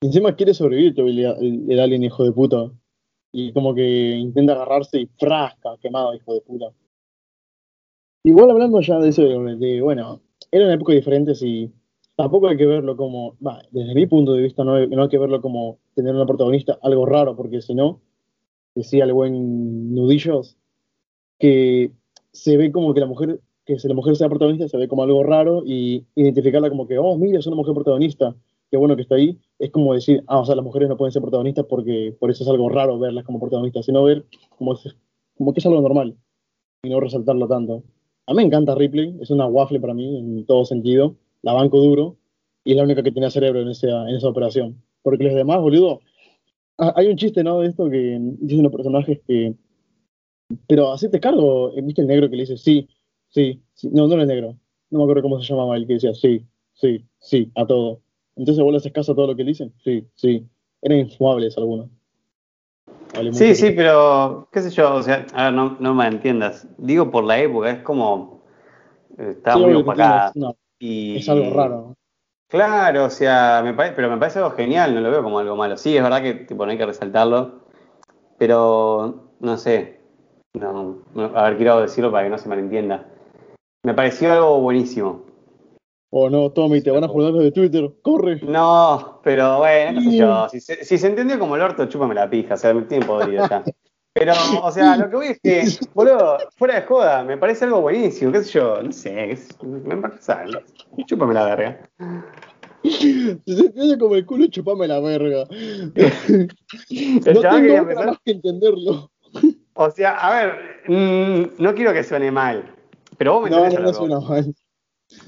encima 0.00 0.34
quiere 0.34 0.54
sobrevivir 0.54 0.94
el, 0.98 1.80
alien, 1.80 2.04
hijo 2.04 2.24
de 2.24 2.32
puta. 2.32 2.70
Y 3.32 3.52
como 3.52 3.74
que 3.74 3.82
intenta 3.82 4.54
agarrarse 4.54 5.00
y 5.00 5.06
frasca, 5.18 5.76
quemado, 5.82 6.14
hijo 6.14 6.34
de 6.34 6.40
puta. 6.40 6.66
Igual 8.24 8.50
hablando 8.50 8.80
ya 8.80 8.98
de 8.98 9.08
eso, 9.10 9.22
de, 9.22 9.80
bueno, 9.82 10.22
era 10.50 10.64
una 10.64 10.74
época 10.74 10.92
diferente 10.92 11.32
y 11.42 11.70
tampoco 12.18 12.48
hay 12.48 12.56
que 12.56 12.66
verlo 12.66 12.96
como, 12.96 13.36
desde 13.70 13.94
mi 13.94 14.04
punto 14.06 14.32
de 14.32 14.42
vista, 14.42 14.64
no 14.64 14.84
no 14.88 15.02
hay 15.04 15.08
que 15.08 15.18
verlo 15.18 15.40
como 15.40 15.78
tener 15.94 16.16
una 16.16 16.26
protagonista 16.26 16.76
algo 16.82 17.06
raro, 17.06 17.36
porque 17.36 17.62
si 17.62 17.76
no, 17.76 18.00
decía 18.74 19.04
el 19.04 19.12
buen 19.12 19.94
Nudillos, 19.94 20.56
que 21.38 21.92
se 22.32 22.56
ve 22.56 22.72
como 22.72 22.92
que 22.92 22.98
la 22.98 23.06
mujer, 23.06 23.38
que 23.64 23.78
si 23.78 23.86
la 23.86 23.94
mujer 23.94 24.16
sea 24.16 24.28
protagonista, 24.28 24.66
se 24.66 24.76
ve 24.76 24.88
como 24.88 25.04
algo 25.04 25.22
raro 25.22 25.62
y 25.64 26.06
identificarla 26.16 26.70
como 26.70 26.88
que, 26.88 26.98
oh, 26.98 27.16
mira, 27.16 27.38
es 27.38 27.46
una 27.46 27.54
mujer 27.54 27.72
protagonista, 27.74 28.34
qué 28.68 28.76
bueno 28.76 28.96
que 28.96 29.02
está 29.02 29.14
ahí, 29.14 29.38
es 29.60 29.70
como 29.70 29.94
decir, 29.94 30.24
ah, 30.26 30.40
o 30.40 30.44
sea, 30.44 30.56
las 30.56 30.64
mujeres 30.64 30.88
no 30.88 30.96
pueden 30.96 31.12
ser 31.12 31.22
protagonistas 31.22 31.66
porque 31.66 32.16
por 32.18 32.32
eso 32.32 32.42
es 32.42 32.50
algo 32.50 32.68
raro 32.68 32.98
verlas 32.98 33.24
como 33.24 33.38
protagonistas, 33.38 33.86
sino 33.86 34.02
ver 34.02 34.24
como, 34.58 34.76
como 35.36 35.52
que 35.52 35.60
es 35.60 35.66
algo 35.66 35.80
normal 35.80 36.16
y 36.82 36.90
no 36.90 36.98
resaltarlo 36.98 37.46
tanto. 37.46 37.84
A 38.26 38.32
mí 38.32 38.38
me 38.38 38.42
encanta 38.42 38.74
Ripley, 38.74 39.16
es 39.20 39.30
una 39.30 39.46
waffle 39.46 39.78
para 39.78 39.94
mí 39.94 40.18
en 40.18 40.46
todo 40.46 40.64
sentido, 40.64 41.14
la 41.42 41.52
banco 41.52 41.78
duro 41.78 42.16
y 42.64 42.72
es 42.72 42.76
la 42.76 42.84
única 42.84 43.02
que 43.02 43.12
tiene 43.12 43.30
cerebro 43.30 43.60
en 43.60 43.68
esa, 43.68 44.08
en 44.08 44.16
esa 44.16 44.28
operación. 44.28 44.82
Porque 45.02 45.24
los 45.24 45.34
demás, 45.34 45.60
boludo, 45.60 46.00
Ah, 46.78 46.92
hay 46.94 47.08
un 47.08 47.16
chiste, 47.16 47.42
¿no? 47.42 47.60
De 47.60 47.68
esto 47.68 47.90
que 47.90 48.18
dicen 48.20 48.62
los 48.62 48.72
personajes 48.72 49.20
que. 49.26 49.54
Pero 50.68 50.92
así 50.92 51.10
te 51.10 51.20
cargo, 51.20 51.72
eh, 51.76 51.82
¿viste 51.82 52.02
el 52.02 52.06
negro 52.06 52.30
que 52.30 52.36
le 52.36 52.42
dice 52.42 52.56
sí, 52.56 52.88
sí, 53.28 53.60
sí? 53.74 53.90
No, 53.92 54.06
no 54.06 54.14
era 54.14 54.24
negro. 54.24 54.56
No 54.90 55.00
me 55.00 55.04
acuerdo 55.04 55.22
cómo 55.22 55.40
se 55.40 55.52
llamaba 55.52 55.76
el 55.76 55.86
que 55.86 55.94
decía 55.94 56.14
sí, 56.14 56.46
sí, 56.72 57.04
sí, 57.18 57.50
a 57.56 57.66
todo. 57.66 58.00
Entonces 58.36 58.62
vos 58.62 58.70
le 58.70 58.78
haces 58.78 58.92
caso 58.92 59.12
a 59.12 59.14
todo 59.16 59.26
lo 59.26 59.36
que 59.36 59.42
le 59.42 59.50
dicen. 59.50 59.74
Sí, 59.82 60.06
sí. 60.14 60.46
Eran 60.80 61.00
infumables 61.00 61.58
algunos. 61.58 61.88
sí, 63.32 63.56
sí, 63.56 63.72
pero 63.72 64.48
qué 64.52 64.62
sé 64.62 64.70
yo, 64.70 64.94
o 64.94 65.02
sea, 65.02 65.26
a 65.34 65.46
ver, 65.46 65.54
no, 65.54 65.76
no 65.80 65.94
me 65.94 66.06
entiendas. 66.06 66.68
Digo 66.78 67.10
por 67.10 67.24
la 67.24 67.40
época, 67.40 67.72
es 67.72 67.82
como. 67.82 68.44
Eh, 69.18 69.30
estaba 69.30 69.66
muy 69.66 69.74
opacada. 69.74 70.32
Y... 70.78 71.16
Es 71.16 71.28
algo 71.28 71.50
raro. 71.54 71.94
Claro, 72.48 73.04
o 73.04 73.10
sea, 73.10 73.60
me 73.62 73.74
pero 73.74 74.08
me 74.08 74.16
parece 74.16 74.38
algo 74.38 74.52
genial, 74.52 74.94
no 74.94 75.02
lo 75.02 75.10
veo 75.10 75.22
como 75.22 75.38
algo 75.38 75.54
malo. 75.54 75.76
Sí, 75.76 75.94
es 75.96 76.02
verdad 76.02 76.22
que 76.22 76.34
tipo, 76.34 76.64
no 76.64 76.72
hay 76.72 76.78
que 76.78 76.86
resaltarlo, 76.86 77.60
pero 78.38 79.32
no 79.40 79.58
sé. 79.58 80.00
No, 80.54 81.02
a 81.34 81.42
ver, 81.42 81.56
quiero 81.58 81.80
decirlo 81.80 82.10
para 82.10 82.24
que 82.24 82.30
no 82.30 82.38
se 82.38 82.48
malentienda. 82.48 83.06
Me 83.84 83.92
pareció 83.92 84.32
algo 84.32 84.60
buenísimo. 84.60 85.26
Oh 86.10 86.30
no, 86.30 86.50
Tommy, 86.50 86.80
te 86.80 86.90
van 86.90 87.04
a 87.04 87.08
poner 87.08 87.34
de 87.34 87.52
Twitter, 87.52 87.90
corre. 88.00 88.40
No, 88.42 89.20
pero 89.22 89.58
bueno, 89.58 90.00
qué 90.00 90.10
sé 90.10 90.16
yo. 90.16 90.48
Si 90.48 90.60
se, 90.60 90.84
si 90.84 90.96
se 90.96 91.06
entendió 91.06 91.38
como 91.38 91.54
el 91.54 91.62
orto, 91.62 91.84
chúpame 91.84 92.14
la 92.14 92.30
pija, 92.30 92.54
o 92.54 92.56
sea, 92.56 92.72
me 92.72 92.82
tiene 92.82 93.04
podrido 93.04 93.46
ya. 93.46 93.62
Pero, 94.18 94.32
o 94.62 94.72
sea, 94.72 94.96
lo 94.96 95.08
que 95.08 95.16
voy 95.16 95.26
es 95.28 95.40
que, 95.40 95.62
boludo, 95.94 96.38
fuera 96.56 96.74
de 96.80 96.86
joda, 96.86 97.22
me 97.22 97.38
parece 97.38 97.64
algo 97.64 97.80
buenísimo, 97.80 98.32
qué 98.32 98.42
sé 98.42 98.58
yo, 98.58 98.82
no 98.82 98.90
sé, 98.90 99.30
es, 99.32 99.48
me 99.62 99.96
parece, 99.96 100.32
chúpame 101.06 101.34
la 101.34 101.44
verga. 101.44 101.80
Se 102.82 103.38
siente 103.44 103.98
como 103.98 104.16
el 104.16 104.26
culo, 104.26 104.46
chupame 104.48 104.88
la 104.88 104.98
verga. 105.00 105.44
no 105.50 107.40
tengo 107.40 107.94
más 107.94 108.18
que 108.24 108.32
entenderlo. 108.32 109.10
O 109.74 109.90
sea, 109.90 110.16
a 110.16 110.34
ver, 110.34 110.54
mm, 110.88 111.62
no 111.62 111.74
quiero 111.74 111.92
que 111.92 112.02
suene 112.02 112.32
mal, 112.32 112.74
pero 113.16 113.34
vos 113.34 113.42
me 113.48 113.56
entendés 113.56 113.74
no, 113.74 113.80
no, 113.80 113.86
no 113.86 113.92
suena 113.92 114.20
mal. 114.20 114.54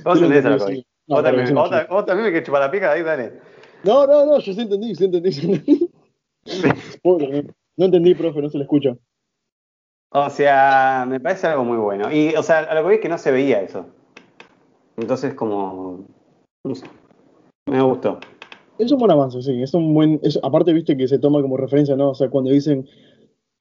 Vos 0.04 0.16
entendés 0.20 0.44
algo. 0.44 0.66
Vos, 1.06 1.22
también, 1.22 1.54
vos, 1.54 1.70
también 2.06 2.24
me 2.24 2.30
querés 2.32 2.46
chupar 2.46 2.60
la 2.60 2.70
pica, 2.70 2.92
ahí 2.92 3.02
dale. 3.02 3.40
No, 3.84 4.06
no, 4.06 4.26
no, 4.26 4.38
yo 4.40 4.52
sí 4.52 4.60
entendí, 4.60 4.94
sí 4.94 5.04
entendí, 5.04 5.32
sí 5.32 5.52
entendí. 5.52 5.90
Pobre, 7.02 7.46
no 7.80 7.86
entendí, 7.86 8.14
profe, 8.14 8.42
no 8.42 8.50
se 8.50 8.58
le 8.58 8.64
escucha. 8.64 8.94
O 10.12 10.28
sea, 10.28 11.06
me 11.08 11.18
parece 11.18 11.46
algo 11.46 11.64
muy 11.64 11.78
bueno. 11.78 12.12
Y, 12.12 12.34
o 12.34 12.42
sea, 12.42 12.58
a 12.58 12.74
lo 12.74 12.82
que 12.82 12.88
vi 12.88 12.94
es 12.96 13.00
que 13.00 13.08
no 13.08 13.16
se 13.16 13.30
veía 13.30 13.62
eso. 13.62 13.86
Entonces, 14.98 15.32
como. 15.32 16.04
No 16.62 16.74
sé. 16.74 16.86
Me 17.66 17.80
gustó. 17.80 18.20
Es 18.78 18.92
un 18.92 18.98
buen 18.98 19.10
avance, 19.10 19.40
sí. 19.40 19.62
Es 19.62 19.72
un 19.72 19.94
buen. 19.94 20.20
aparte, 20.42 20.74
viste 20.74 20.94
que 20.94 21.08
se 21.08 21.18
toma 21.18 21.40
como 21.40 21.56
referencia, 21.56 21.96
¿no? 21.96 22.10
O 22.10 22.14
sea, 22.14 22.28
cuando 22.28 22.50
dicen. 22.50 22.86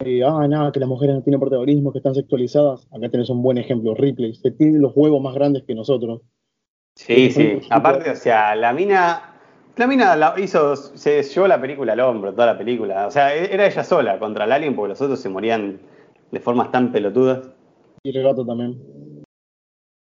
Eh, 0.02 0.22
ah, 0.24 0.48
nada, 0.48 0.72
que 0.72 0.80
las 0.80 0.90
mujeres 0.90 1.16
no 1.16 1.22
tienen 1.22 1.40
protagonismo, 1.40 1.92
que 1.92 2.00
están 2.00 2.16
sexualizadas. 2.16 2.88
Acá 2.92 3.10
tenés 3.10 3.30
un 3.30 3.42
buen 3.42 3.58
ejemplo. 3.58 3.96
Ripley. 3.96 4.34
Se 4.36 4.52
tiene 4.52 4.80
los 4.80 4.94
huevos 4.96 5.22
más 5.22 5.34
grandes 5.34 5.64
que 5.64 5.76
nosotros. 5.76 6.22
Sí, 6.96 7.32
sí. 7.32 7.60
Aparte, 7.70 8.10
o 8.10 8.16
sea, 8.16 8.56
la 8.56 8.74
mina 8.74 9.29
la 9.80 9.88
mina 9.88 10.14
la 10.18 10.36
hizo, 10.38 10.76
se 10.76 11.24
llevó 11.24 11.48
la 11.48 11.60
película 11.60 11.94
al 11.94 12.02
hombro, 12.02 12.34
toda 12.34 12.48
la 12.48 12.58
película. 12.58 13.08
O 13.08 13.12
sea, 13.12 13.34
e-, 13.34 13.54
era 13.54 13.66
ella 13.66 13.84
sola 13.84 14.20
contra 14.20 14.44
el 14.44 14.52
alien 14.52 14.76
porque 14.76 14.90
los 14.90 15.02
otros 15.02 15.20
se 15.20 15.30
morían 15.30 15.80
de 16.32 16.40
formas 16.42 16.70
tan 16.70 16.92
pelotudas. 16.92 17.50
Y 18.04 18.16
el 18.16 18.22
gato 18.22 18.46
también. 18.46 18.78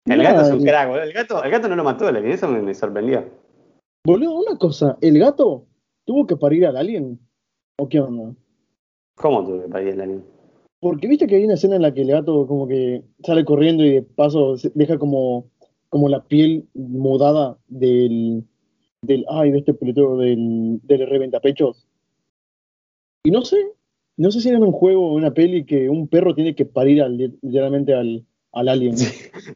El 0.08 0.24
gato 0.24 0.42
es 0.42 0.52
un 0.52 0.64
crack, 0.64 0.88
boludo. 0.88 1.04
El 1.04 1.14
gato, 1.14 1.44
el 1.44 1.52
gato 1.52 1.70
no 1.70 1.76
lo 1.76 1.84
mató 1.84 2.10
el 2.10 2.16
alien, 2.16 2.34
eso 2.34 2.48
me, 2.48 2.74
sorprendió. 2.74 3.24
Boludo, 4.04 4.34
una 4.34 4.58
cosa, 4.58 4.98
¿el 5.00 5.20
gato 5.20 5.68
tuvo 6.06 6.26
que 6.26 6.38
parir 6.38 6.66
al 6.66 6.76
alien? 6.76 7.20
¿O 7.78 7.88
qué 7.88 8.00
onda? 8.00 8.36
¿Cómo 9.16 9.46
tuvo 9.46 9.62
que 9.62 9.70
parir 9.70 9.94
al 9.94 10.02
alien? 10.02 10.26
Porque 10.80 11.08
viste 11.08 11.28
que 11.28 11.36
hay 11.36 11.46
una 11.46 11.54
escena 11.54 11.76
en 11.76 11.84
la 11.84 11.94
que 11.94 12.02
el 12.02 12.10
gato 12.10 12.48
como 12.48 12.68
que 12.68 13.04
sale 13.24 13.46
corriendo 13.46 13.84
y 13.84 13.92
de 13.92 14.02
paso 14.02 14.56
deja 14.74 14.98
como, 14.98 15.52
como 15.90 16.10
la 16.10 16.24
piel 16.24 16.68
mudada 16.74 17.60
del, 17.68 18.44
del 19.02 19.26
ay, 19.30 19.52
de 19.52 19.60
este 19.60 19.74
pelotero 19.74 20.18
del, 20.18 20.80
del 20.84 21.08
reventapechos. 21.08 21.88
Y 23.24 23.32
no 23.32 23.44
sé, 23.44 23.58
no 24.18 24.32
sé 24.32 24.42
si 24.42 24.50
era 24.50 24.60
un 24.60 24.72
juego 24.72 25.10
o 25.10 25.14
una 25.14 25.34
peli 25.34 25.66
que 25.66 25.90
un 25.90 26.08
perro 26.08 26.36
tiene 26.36 26.56
que 26.56 26.66
parir 26.66 27.04
literalmente 27.42 27.94
al, 27.94 28.26
al 28.52 28.70
alien. 28.70 28.96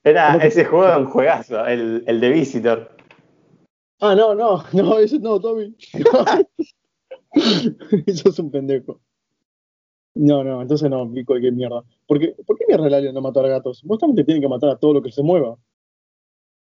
Era 0.04 0.36
ese 0.38 0.66
juego 0.66 0.88
de 0.88 0.98
un 0.98 1.06
juegazo, 1.06 1.66
el, 1.66 2.04
el 2.08 2.20
de 2.20 2.30
Visitor. 2.30 2.96
Ah, 4.00 4.16
no, 4.16 4.36
no, 4.36 4.64
no, 4.74 5.00
eso 5.00 5.20
no, 5.20 5.40
Tommy. 5.40 5.76
eso 8.06 8.30
es 8.30 8.40
un 8.40 8.52
pendejo. 8.52 9.00
No, 10.16 10.44
no, 10.44 10.62
entonces 10.62 10.90
no, 10.90 11.06
vi 11.08 11.26
cualquier 11.26 11.54
mierda. 11.54 11.84
¿Por 12.08 12.20
qué, 12.20 12.36
¿Por 12.46 12.58
qué 12.58 12.66
mierda 12.68 12.88
el 12.88 12.94
alien 12.94 13.14
no 13.14 13.22
matar 13.22 13.46
a 13.46 13.50
gatos? 13.50 13.84
Justamente 13.86 14.24
tiene 14.24 14.40
que 14.40 14.48
matar 14.48 14.70
a 14.70 14.78
todo 14.78 14.94
lo 14.94 15.02
que 15.02 15.12
se 15.12 15.22
mueva. 15.22 15.58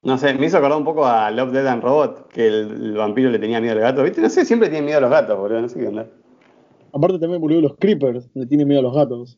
No 0.04 0.18
sé, 0.18 0.34
me 0.34 0.48
hizo 0.48 0.58
acordar 0.58 0.80
un 0.80 0.84
poco 0.84 1.06
a 1.06 1.30
Love, 1.30 1.52
Dead 1.52 1.68
and 1.68 1.84
Robot, 1.84 2.28
que 2.30 2.48
el, 2.48 2.94
vampiro 2.94 3.30
le 3.30 3.38
tenía 3.38 3.62
miedo 3.62 3.74
al 3.74 3.82
gato. 3.82 4.04
¿Viste? 4.04 4.20
No 4.20 4.30
sé, 4.30 4.46
siempre 4.46 4.70
tiene 4.70 4.86
miedo 4.86 4.98
a 4.98 5.02
los 5.02 5.12
gatos, 5.12 5.38
boludo, 5.38 5.62
no 5.62 5.70
sé 5.70 5.80
qué 5.80 5.88
onda. 5.88 6.08
Aparte 6.92 7.20
también, 7.20 7.40
boludo, 7.40 7.62
los 7.62 7.78
creepers 7.78 8.28
le 8.34 8.48
tienen 8.48 8.68
miedo 8.68 8.80
a 8.80 8.84
los 8.84 8.96
gatos. 8.96 9.38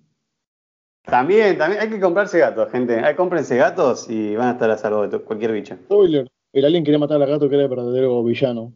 También, 1.05 1.57
también, 1.57 1.81
hay 1.81 1.89
que 1.89 1.99
comprarse 1.99 2.39
gatos, 2.39 2.71
gente. 2.71 2.97
Hay, 2.97 3.15
cómprense 3.15 3.57
gatos 3.57 4.09
y 4.09 4.37
van 4.37 4.47
a 4.47 4.51
estar 4.51 4.71
a 4.71 4.77
salvo 4.77 5.05
de 5.05 5.19
cualquier 5.19 5.51
bicho. 5.51 5.75
Spoiler, 5.75 6.29
el 6.53 6.65
alien 6.65 6.85
quería 6.85 6.99
matar 6.99 7.21
al 7.21 7.27
gato 7.27 7.49
que 7.49 7.55
era 7.55 7.65
el 7.65 7.69
verdadero 7.69 8.23
villano. 8.23 8.73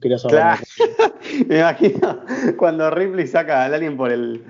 Quería 0.00 0.18
saber. 0.18 0.38
Claro. 0.38 0.62
Me 1.48 1.58
imagino 1.58 2.20
cuando 2.56 2.90
Ripley 2.90 3.26
saca 3.26 3.64
al 3.64 3.74
alien 3.74 3.98
por 3.98 4.10
el 4.10 4.42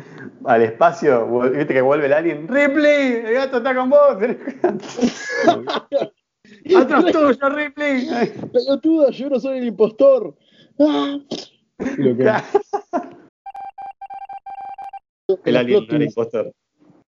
al 0.45 0.63
espacio, 0.63 1.27
viste 1.51 1.75
que 1.75 1.83
vuelve 1.83 2.07
el 2.07 2.13
alien. 2.13 2.47
¡Ripley! 2.47 3.25
¡El 3.27 3.35
gato 3.35 3.57
está 3.57 3.75
con 3.75 3.91
vos! 3.91 4.17
¡Atrás 6.77 7.05
tuyo, 7.07 7.49
Ripley! 7.49 8.09
¡Pelotuda! 8.53 9.11
Yo 9.11 9.29
no 9.29 9.41
soy 9.41 9.59
el 9.59 9.67
impostor. 9.67 10.35
¡Ah! 10.79 11.19
El 15.45 15.57
alien 15.57 15.87
no 15.89 15.97
era 15.97 16.05
impostor. 16.05 16.53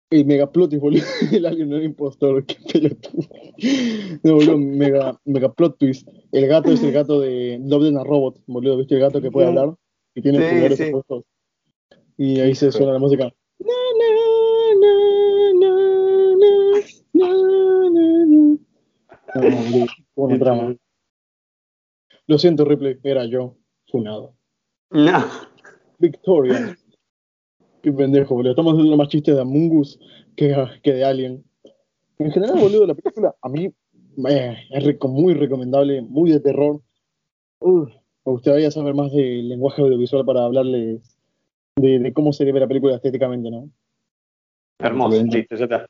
El 0.09 0.25
megaplotis, 0.25 0.79
boludo. 0.79 1.03
El 1.31 1.45
alien 1.45 1.69
no 1.69 1.77
era 1.77 1.85
impostor. 1.85 2.45
Qué 2.45 2.57
pelotudo. 2.71 3.27
No, 4.23 4.35
boludo, 4.35 4.57
mega, 4.57 5.17
mega 5.25 5.51
plot 5.53 5.77
twist. 5.77 6.07
El 6.31 6.47
gato 6.47 6.71
es 6.71 6.83
el 6.83 6.91
gato 6.91 7.21
de 7.21 7.59
Love 7.63 7.95
a 7.97 8.03
Robot, 8.03 8.41
boludo. 8.47 8.77
¿Viste 8.77 8.95
el 8.95 9.01
gato 9.01 9.21
que 9.21 9.31
puede 9.31 9.47
hablar? 9.47 9.73
Y 10.13 10.21
tiene 10.21 10.39
sí, 10.39 10.53
pulgares 10.53 10.77
sí. 10.77 10.83
opuestos. 10.89 11.23
Y 12.17 12.39
ahí 12.41 12.53
se 12.53 12.71
suena 12.71 12.93
la 12.93 12.99
música. 12.99 13.31
Na, 13.59 13.73
na, 13.99 14.11
na, 17.13 17.40
na, 19.35 20.75
Lo 22.27 22.37
siento, 22.37 22.65
Ripley, 22.65 22.99
era 23.03 23.25
yo, 23.25 23.55
funado. 23.87 24.35
No. 24.89 25.23
Victoria. 25.99 26.77
Qué 27.81 27.91
pendejo, 27.91 28.35
boludo. 28.35 28.51
Estamos 28.51 28.73
haciendo 28.73 28.97
más 28.97 29.07
chistes 29.07 29.35
de 29.35 29.41
Amungus 29.41 29.99
que, 30.35 30.55
que 30.83 30.93
de 30.93 31.05
Alien. 31.05 31.43
En 32.19 32.31
general, 32.31 32.59
boludo, 32.59 32.85
la 32.85 32.93
película 32.93 33.35
a 33.41 33.49
mí 33.49 33.73
eh, 34.29 34.57
es 34.69 34.99
muy 35.03 35.33
recomendable, 35.33 36.01
muy 36.01 36.31
de 36.31 36.39
terror. 36.39 36.81
me 37.61 37.91
gustaría 38.23 38.69
saber 38.69 38.93
más 38.93 39.11
del 39.11 39.49
lenguaje 39.49 39.81
audiovisual 39.81 40.25
para 40.25 40.43
hablarles 40.43 41.17
de, 41.77 42.11
cómo 42.13 42.33
se 42.33 42.45
ve 42.45 42.59
la 42.59 42.67
película 42.67 42.95
estéticamente, 42.95 43.49
¿no? 43.49 43.69
Hermoso, 44.79 45.23
listo, 45.23 45.55
ya 45.55 45.63
está. 45.63 45.85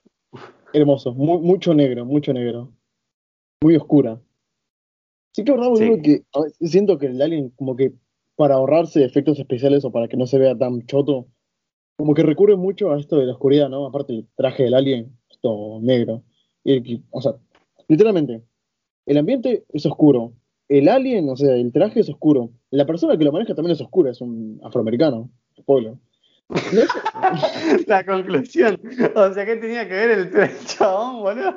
Hermoso, 0.73 1.13
mucho 1.13 1.73
negro, 1.73 2.05
mucho 2.05 2.33
negro. 2.33 2.71
Muy 3.63 3.75
oscura. 3.75 4.19
Sí 5.33 5.43
que 5.43 5.51
verdad, 5.51 5.69
boludo, 5.69 6.01
que 6.01 6.23
siento 6.61 6.97
que 6.97 7.07
el 7.07 7.21
Alien 7.21 7.49
como 7.51 7.75
que 7.75 7.93
para 8.35 8.55
ahorrarse 8.55 9.05
efectos 9.05 9.37
especiales 9.39 9.85
o 9.85 9.91
para 9.91 10.07
que 10.07 10.17
no 10.17 10.25
se 10.25 10.39
vea 10.39 10.57
tan 10.57 10.85
choto, 10.87 11.27
como 11.95 12.15
que 12.15 12.23
recurre 12.23 12.55
mucho 12.55 12.91
a 12.91 12.99
esto 12.99 13.17
de 13.17 13.27
la 13.27 13.33
oscuridad, 13.33 13.69
¿no? 13.69 13.85
Aparte 13.85 14.13
el 14.13 14.27
traje 14.35 14.63
del 14.63 14.73
alien, 14.73 15.15
esto 15.29 15.79
negro. 15.81 16.23
Y, 16.63 17.03
o 17.11 17.21
sea, 17.21 17.35
literalmente, 17.87 18.41
el 19.05 19.17
ambiente 19.17 19.63
es 19.69 19.85
oscuro. 19.85 20.33
El 20.67 20.89
alien, 20.89 21.29
o 21.29 21.35
sea, 21.35 21.55
el 21.55 21.71
traje 21.71 21.99
es 21.99 22.09
oscuro. 22.09 22.49
La 22.71 22.87
persona 22.87 23.15
que 23.15 23.25
lo 23.25 23.31
maneja 23.31 23.53
también 23.53 23.73
es 23.73 23.81
oscura, 23.81 24.09
es 24.09 24.21
un 24.21 24.59
afroamericano. 24.63 25.29
Spoiler. 25.59 25.93
la 27.87 28.05
conclusión. 28.05 28.79
O 29.15 29.33
sea, 29.33 29.45
¿qué 29.45 29.55
tenía 29.55 29.87
que 29.87 29.93
ver 29.93 30.11
el 30.11 30.65
chabón, 30.65 31.21
boludo? 31.21 31.55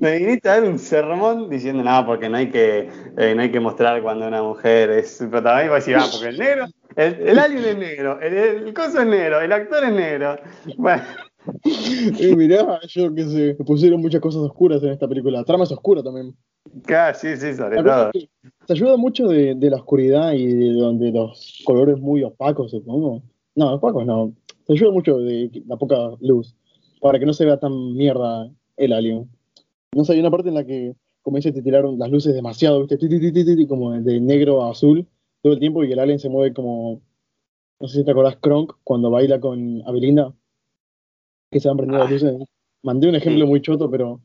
Me 0.00 0.18
viniste 0.18 0.48
a 0.48 0.60
dar 0.60 0.64
un 0.64 0.78
sermón 0.78 1.48
diciendo, 1.50 1.82
no, 1.82 2.06
porque 2.06 2.28
no 2.28 2.38
hay 2.38 2.50
que, 2.50 2.88
eh, 3.16 3.34
no 3.34 3.42
hay 3.42 3.50
que 3.50 3.60
mostrar 3.60 4.02
cuando 4.02 4.26
una 4.26 4.42
mujer 4.42 4.90
es 4.90 5.18
protagonista. 5.30 5.64
Y 5.64 5.68
vos 5.68 5.86
decís, 5.86 6.02
ah, 6.02 6.08
porque 6.10 6.28
el 6.28 6.38
negro 6.38 6.66
el, 6.96 7.38
alien 7.38 7.64
es 7.64 7.78
negro, 7.78 8.20
el, 8.20 8.34
el, 8.34 8.74
coso 8.74 9.00
es 9.00 9.06
negro, 9.06 9.40
el 9.40 9.52
actor 9.52 9.84
es 9.84 9.92
negro. 9.92 10.36
Bueno. 10.76 11.02
Y 12.18 12.36
mirá, 12.36 12.80
yo 12.86 13.14
que 13.14 13.24
sé, 13.24 13.54
pusieron 13.64 14.00
muchas 14.00 14.20
cosas 14.20 14.42
oscuras 14.42 14.82
en 14.82 14.90
esta 14.90 15.08
película. 15.08 15.38
La 15.38 15.44
trama 15.44 15.64
es 15.64 15.72
oscura 15.72 16.02
también. 16.02 16.34
Claro, 16.84 17.16
sí, 17.18 17.36
sí, 17.36 17.54
sobre 17.54 17.82
todo. 17.82 18.10
Se 18.66 18.72
ayuda 18.72 18.96
mucho 18.96 19.26
de, 19.28 19.54
de, 19.54 19.70
la 19.70 19.76
oscuridad 19.76 20.32
y 20.32 20.46
de 20.46 20.72
donde 20.72 21.10
los 21.10 21.62
colores 21.64 21.98
muy 21.98 22.22
opacos, 22.22 22.72
supongo. 22.72 23.22
No, 23.60 23.74
opacos 23.74 24.06
no. 24.06 24.32
Se 24.66 24.72
ayuda 24.72 24.90
mucho 24.90 25.18
de 25.18 25.50
la 25.66 25.76
poca 25.76 26.16
luz. 26.20 26.56
Para 26.98 27.18
que 27.18 27.26
no 27.26 27.34
se 27.34 27.44
vea 27.44 27.60
tan 27.60 27.92
mierda 27.92 28.50
el 28.78 28.92
alien. 28.94 29.28
No 29.94 30.02
sé, 30.02 30.14
hay 30.14 30.20
una 30.20 30.30
parte 30.30 30.48
en 30.48 30.54
la 30.54 30.64
que, 30.64 30.96
como 31.20 31.36
dice, 31.36 31.52
te 31.52 31.60
tiraron 31.60 31.98
las 31.98 32.10
luces 32.10 32.34
demasiado, 32.34 32.86
¿viste? 32.86 33.66
Como 33.68 33.92
de 33.92 34.18
negro 34.18 34.62
a 34.62 34.70
azul 34.70 35.06
todo 35.42 35.52
el 35.52 35.58
tiempo 35.58 35.84
y 35.84 35.92
el 35.92 35.98
alien 35.98 36.18
se 36.18 36.30
mueve 36.30 36.54
como. 36.54 37.02
No 37.80 37.88
sé 37.88 37.98
si 37.98 38.04
te 38.04 38.12
acordás, 38.12 38.36
Kronk, 38.36 38.76
cuando 38.82 39.10
baila 39.10 39.40
con 39.40 39.82
Abelinda, 39.86 40.32
que 41.50 41.60
se 41.60 41.68
han 41.68 41.76
prendido 41.76 42.00
las 42.00 42.10
luces. 42.10 42.48
Mandé 42.82 43.10
un 43.10 43.16
ejemplo 43.16 43.46
muy 43.46 43.60
choto, 43.60 43.90
pero 43.90 44.22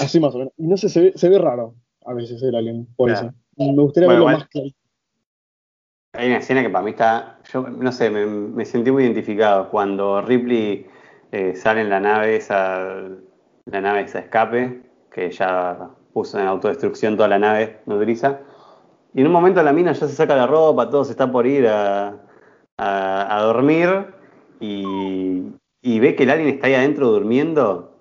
así 0.00 0.20
más 0.20 0.32
o 0.36 0.38
menos. 0.38 0.52
Y 0.56 0.68
no 0.68 0.76
sé, 0.76 0.88
se 0.88 1.00
ve, 1.00 1.12
se 1.16 1.28
ve 1.28 1.38
raro 1.40 1.74
a 2.06 2.14
veces 2.14 2.40
el 2.40 2.54
alien, 2.54 2.86
por 2.94 3.10
eso. 3.10 3.32
Me 3.56 3.82
gustaría 3.82 4.08
verlo 4.08 4.26
más 4.26 4.46
claro. 4.46 4.68
Hay 6.14 6.28
una 6.28 6.38
escena 6.38 6.62
que 6.62 6.70
para 6.70 6.84
mí 6.84 6.92
está, 6.92 7.40
yo 7.52 7.62
no 7.62 7.90
sé, 7.90 8.08
me, 8.08 8.64
sentí 8.64 8.90
muy 8.92 9.02
identificado 9.02 9.68
cuando 9.68 10.22
Ripley 10.22 10.86
eh, 11.32 11.54
sale 11.56 11.80
en 11.80 11.90
la 11.90 11.98
nave 11.98 12.36
esa, 12.36 13.02
la 13.66 13.80
nave 13.80 14.02
esa 14.02 14.20
escape, 14.20 14.82
que 15.12 15.30
ya 15.32 15.90
puso 16.12 16.38
en 16.38 16.46
autodestrucción 16.46 17.16
toda 17.16 17.28
la 17.28 17.40
nave 17.40 17.80
nodriza, 17.86 18.40
y 19.12 19.20
en 19.22 19.26
un 19.26 19.32
momento 19.32 19.60
la 19.62 19.72
mina 19.72 19.92
ya 19.92 20.06
se 20.06 20.14
saca 20.14 20.36
la 20.36 20.46
ropa, 20.46 20.88
todo 20.88 21.04
se 21.04 21.12
está 21.12 21.30
por 21.30 21.48
ir 21.48 21.66
a, 21.66 22.16
a, 22.78 23.42
dormir 23.42 24.06
y, 24.60 25.42
y, 25.82 25.98
ve 25.98 26.14
que 26.14 26.22
el 26.22 26.30
alien 26.30 26.48
está 26.48 26.68
ahí 26.68 26.74
adentro 26.74 27.10
durmiendo. 27.10 27.92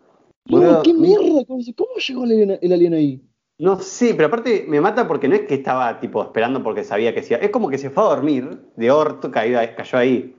No, 0.46 0.82
¿Qué 0.84 0.94
mierda? 0.94 1.46
¿Cómo 1.48 1.60
llegó 1.98 2.26
el 2.26 2.74
alien, 2.74 2.94
ahí? 2.94 3.22
No 3.60 3.80
sé, 3.80 4.14
pero 4.16 4.28
aparte 4.28 4.66
me 4.68 4.82
mata 4.82 5.08
porque 5.08 5.28
no 5.28 5.36
es 5.36 5.42
que 5.42 5.56
estaba 5.56 6.00
tipo 6.00 6.24
esperando 6.24 6.64
porque 6.64 6.84
sabía 6.84 7.14
que 7.14 7.24
sí. 7.24 7.34
Es 7.34 7.50
como 7.52 7.70
que 7.70 7.78
se 7.78 7.90
fue 7.90 8.04
a 8.04 8.08
dormir 8.08 8.62
de 8.76 8.92
orto, 8.92 9.32
cayó 9.32 9.60
ahí. 9.94 10.36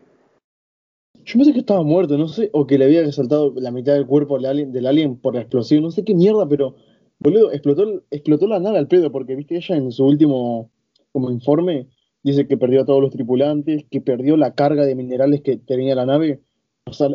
Yo 1.24 1.38
pensé 1.38 1.52
que 1.52 1.60
estaba 1.60 1.82
muerto, 1.82 2.18
no 2.18 2.28
sé, 2.28 2.50
o 2.52 2.66
que 2.66 2.76
le 2.76 2.84
había 2.84 3.10
saltado 3.12 3.54
la 3.56 3.70
mitad 3.70 3.94
del 3.94 4.06
cuerpo 4.06 4.36
del 4.36 4.46
alien, 4.46 4.72
del 4.72 4.86
alien 4.86 5.16
por 5.16 5.34
la 5.34 5.40
explosión, 5.40 5.82
no 5.82 5.90
sé 5.90 6.04
qué 6.04 6.14
mierda, 6.14 6.46
pero 6.46 6.74
Boludo, 7.18 7.52
explotó, 7.52 8.02
explotó 8.10 8.46
la 8.46 8.60
nave 8.60 8.78
al 8.78 8.88
pedo, 8.88 9.10
porque 9.10 9.34
viste 9.34 9.56
ella 9.56 9.76
en 9.76 9.92
su 9.92 10.04
último 10.04 10.70
como 11.12 11.30
informe 11.30 11.88
dice 12.22 12.46
que 12.46 12.56
perdió 12.56 12.82
a 12.82 12.84
todos 12.84 13.00
los 13.00 13.12
tripulantes, 13.12 13.84
que 13.90 14.00
perdió 14.00 14.36
la 14.36 14.54
carga 14.54 14.84
de 14.84 14.94
minerales 14.94 15.42
que 15.42 15.56
tenía 15.56 15.94
la 15.94 16.06
nave. 16.06 16.42
O 16.86 16.92
sea, 16.92 17.08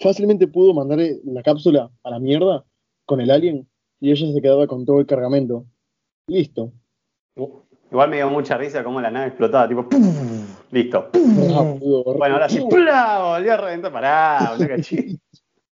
fácilmente 0.00 0.48
pudo 0.48 0.74
mandar 0.74 0.98
la 1.24 1.42
cápsula 1.42 1.90
a 2.02 2.10
la 2.10 2.18
mierda 2.18 2.64
con 3.06 3.20
el 3.20 3.30
alien 3.30 3.68
y 4.00 4.10
ella 4.10 4.32
se 4.32 4.40
quedaba 4.40 4.66
con 4.66 4.84
todo 4.84 5.00
el 5.00 5.06
cargamento. 5.06 5.64
Listo. 6.26 6.72
Igual 7.90 8.10
me 8.10 8.16
dio 8.16 8.28
mucha 8.28 8.58
risa 8.58 8.84
cómo 8.84 9.00
la 9.00 9.10
nave 9.10 9.28
explotaba, 9.28 9.66
tipo, 9.66 9.88
¡pum! 9.88 10.46
listo. 10.70 11.08
bueno, 11.12 12.34
ahora 12.34 12.48
sí, 12.48 12.60
¡pum! 12.60 12.68
volvió 12.70 13.54
a 13.54 13.56
reventar, 13.56 13.92
pará, 13.92 14.54
boludo, 14.56 14.76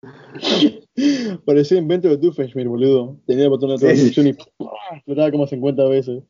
Parecía 1.46 1.78
invento 1.78 2.08
de 2.08 2.16
Doofenshmirtz, 2.16 2.68
boludo. 2.68 3.16
Tenía 3.26 3.44
el 3.44 3.50
botón 3.50 3.70
de 3.70 3.78
traducción 3.78 4.26
y 4.26 4.30
explotaba 4.30 5.30
como 5.30 5.46
50 5.46 5.84
veces. 5.84 6.22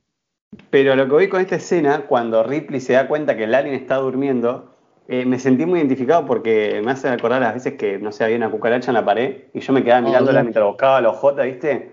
Pero 0.70 0.94
lo 0.94 1.09
que 1.09 1.16
vi 1.16 1.28
con 1.28 1.40
esta 1.40 1.57
escena, 1.57 2.07
cuando 2.07 2.42
Ripley 2.42 2.81
se 2.81 2.92
da 2.92 3.09
cuenta 3.09 3.37
que 3.37 3.44
el 3.44 3.55
alien 3.55 3.74
está 3.74 3.96
durmiendo, 3.96 4.71
eh, 5.08 5.24
me 5.24 5.38
sentí 5.38 5.66
muy 5.66 5.80
identificado 5.80 6.24
porque 6.24 6.80
me 6.84 6.92
hace 6.92 7.08
acordar 7.08 7.40
las 7.40 7.54
veces 7.54 7.74
que, 7.74 7.98
no 7.98 8.12
sé, 8.12 8.24
había 8.24 8.36
una 8.36 8.50
cucaracha 8.50 8.90
en 8.90 8.94
la 8.94 9.04
pared 9.04 9.44
y 9.52 9.60
yo 9.60 9.72
me 9.72 9.82
quedaba 9.82 9.98
ah, 9.98 10.08
mirándola 10.08 10.42
mientras 10.42 10.64
buscaba 10.64 11.00
los 11.00 11.16
J, 11.16 11.42
¿viste? 11.42 11.92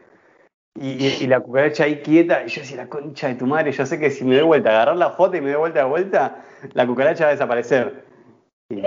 Y, 0.82 1.28
la 1.28 1.42
cucaracha 1.42 1.84
ahí 1.84 1.98
quieta, 2.02 2.46
y 2.46 2.48
yo 2.48 2.62
decía, 2.62 2.78
la 2.78 2.88
concha 2.88 3.28
de 3.28 3.36
tu 3.36 3.46
madre, 3.46 3.72
yo 3.72 3.86
sé 3.86 4.00
que 4.00 4.12
si 4.12 4.24
me 4.24 4.36
doy 4.36 4.46
vuelta, 4.46 4.70
agarrar 4.70 4.96
la 4.96 5.10
J 5.10 5.38
y 5.38 5.42
me 5.42 5.50
doy 5.52 5.60
vuelta 5.60 5.82
a 5.82 5.86
vuelta, 5.86 6.46
la 6.74 6.88
cucaracha 6.88 7.26
va 7.26 7.30
a 7.30 7.34
desaparecer. 7.34 8.06
Y, 8.70 8.82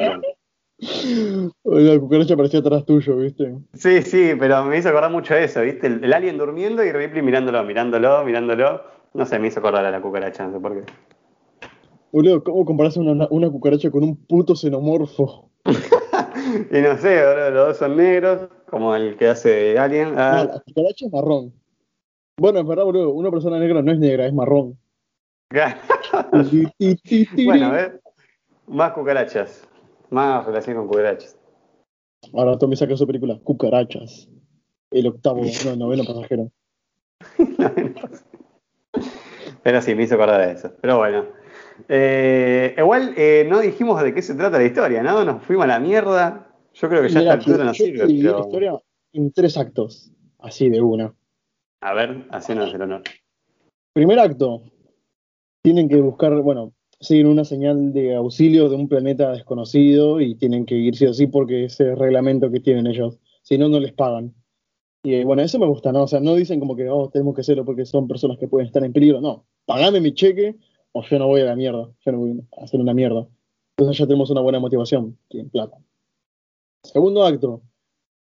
La 1.64 1.98
cucaracha 1.98 2.36
parecía 2.36 2.60
atrás 2.60 2.86
tuyo, 2.86 3.16
¿viste? 3.16 3.56
Sí, 3.74 4.02
sí, 4.02 4.32
pero 4.38 4.64
me 4.64 4.78
hizo 4.78 4.88
acordar 4.88 5.10
mucho 5.10 5.34
eso, 5.34 5.60
¿viste? 5.60 5.86
El, 5.86 6.02
el 6.02 6.12
alien 6.12 6.38
durmiendo 6.38 6.82
y 6.82 6.92
Ripley 6.92 7.22
mirándolo, 7.22 7.62
mirándolo, 7.62 8.24
mirándolo. 8.24 8.82
No 9.12 9.26
sé, 9.26 9.38
me 9.38 9.48
hizo 9.48 9.60
acordar 9.60 9.84
a 9.84 9.90
la 9.90 10.00
cucaracha, 10.00 10.46
no 10.46 10.52
sé 10.54 10.60
por 10.60 10.74
qué. 10.74 10.92
Boludo, 12.12 12.44
¿cómo 12.44 12.64
comparás 12.66 12.98
una, 12.98 13.26
una 13.30 13.50
cucaracha 13.50 13.90
con 13.90 14.04
un 14.04 14.16
puto 14.26 14.54
xenomorfo? 14.54 15.50
y 15.64 16.80
no 16.82 16.98
sé, 16.98 17.20
ahora 17.20 17.48
los 17.48 17.68
dos 17.68 17.78
son 17.78 17.96
negros, 17.96 18.50
como 18.68 18.94
el 18.94 19.16
que 19.16 19.28
hace 19.28 19.78
Alien. 19.78 20.12
Ah, 20.18 20.44
No, 20.44 20.52
la 20.52 20.60
cucaracha 20.60 21.06
es 21.06 21.12
marrón. 21.12 21.54
Bueno, 22.38 22.60
es 22.60 22.66
verdad, 22.66 22.84
boludo, 22.84 23.10
una 23.12 23.30
persona 23.30 23.58
negra 23.58 23.80
no 23.80 23.92
es 23.92 23.98
negra, 23.98 24.26
es 24.26 24.34
marrón. 24.34 24.78
Bueno, 27.44 27.66
a 27.66 27.72
ver. 27.72 28.02
Más 28.66 28.92
cucarachas. 28.92 29.66
Más 30.10 30.44
relación 30.44 30.76
con 30.76 30.88
cucarachas. 30.88 31.38
Ahora 32.34 32.58
Tommy 32.58 32.76
saca 32.76 32.96
su 32.96 33.06
película, 33.06 33.38
Cucarachas. 33.42 34.28
El 34.90 35.06
octavo, 35.06 35.42
no, 35.64 35.76
noveno 35.76 36.04
pasajero. 36.04 36.50
Pero 39.62 39.80
sí, 39.80 39.94
me 39.94 40.02
hizo 40.02 40.16
acordar 40.16 40.46
de 40.46 40.52
eso. 40.52 40.72
Pero 40.80 40.98
bueno. 40.98 41.41
Eh, 41.88 42.74
igual 42.78 43.14
eh, 43.16 43.46
no 43.48 43.60
dijimos 43.60 44.02
de 44.02 44.14
qué 44.14 44.22
se 44.22 44.34
trata 44.34 44.58
la 44.58 44.64
historia, 44.64 45.02
¿no? 45.02 45.24
Nos 45.24 45.42
fuimos 45.42 45.64
a 45.64 45.68
la 45.68 45.80
mierda. 45.80 46.48
Yo 46.74 46.88
creo 46.88 47.02
que 47.02 47.08
ya 47.08 47.20
Mira, 47.20 47.34
esta 47.34 47.64
no 47.64 47.74
sirve, 47.74 48.06
dividí 48.06 48.22
la 48.22 48.32
pero. 48.32 48.44
historia 48.44 48.72
en 49.12 49.32
tres 49.32 49.56
actos, 49.56 50.10
así 50.38 50.68
de 50.70 50.80
una. 50.80 51.14
A 51.80 51.94
ver, 51.94 52.26
hacenos 52.30 52.72
el 52.74 52.82
honor. 52.82 53.02
Primer 53.92 54.18
acto, 54.18 54.62
tienen 55.62 55.88
que 55.88 56.00
buscar, 56.00 56.34
bueno, 56.40 56.72
siguen 57.00 57.26
una 57.26 57.44
señal 57.44 57.92
de 57.92 58.14
auxilio 58.14 58.68
de 58.68 58.76
un 58.76 58.88
planeta 58.88 59.32
desconocido 59.32 60.20
y 60.20 60.34
tienen 60.36 60.64
que 60.64 60.76
ir 60.76 60.96
sí 60.96 61.06
o 61.06 61.12
sí 61.12 61.26
porque 61.26 61.64
es 61.64 61.78
el 61.80 61.96
reglamento 61.96 62.50
que 62.50 62.60
tienen 62.60 62.86
ellos. 62.86 63.18
Si 63.42 63.58
no, 63.58 63.68
no 63.68 63.80
les 63.80 63.92
pagan. 63.92 64.34
Y 65.04 65.14
eh, 65.14 65.24
bueno, 65.24 65.42
eso 65.42 65.58
me 65.58 65.66
gusta, 65.66 65.90
¿no? 65.90 66.04
O 66.04 66.08
sea, 66.08 66.20
no 66.20 66.36
dicen 66.36 66.60
como 66.60 66.76
que, 66.76 66.88
oh, 66.88 67.10
tenemos 67.10 67.34
que 67.34 67.40
hacerlo 67.40 67.64
porque 67.64 67.84
son 67.84 68.06
personas 68.06 68.38
que 68.38 68.46
pueden 68.46 68.68
estar 68.68 68.84
en 68.84 68.92
peligro. 68.92 69.20
No, 69.20 69.44
pagame 69.66 70.00
mi 70.00 70.14
cheque 70.14 70.56
o 70.92 71.02
yo 71.02 71.18
no 71.18 71.26
voy 71.26 71.40
a 71.40 71.44
la 71.44 71.56
mierda. 71.56 71.88
Yo 72.04 72.12
no 72.12 72.18
voy 72.18 72.42
a 72.58 72.64
hacer 72.64 72.80
una 72.80 72.94
mierda. 72.94 73.26
Entonces 73.76 73.98
ya 73.98 74.06
tenemos 74.06 74.30
una 74.30 74.40
buena 74.42 74.60
motivación, 74.60 75.16
tienen 75.28 75.50
plata. 75.50 75.78
Segundo 76.84 77.24
acto, 77.24 77.62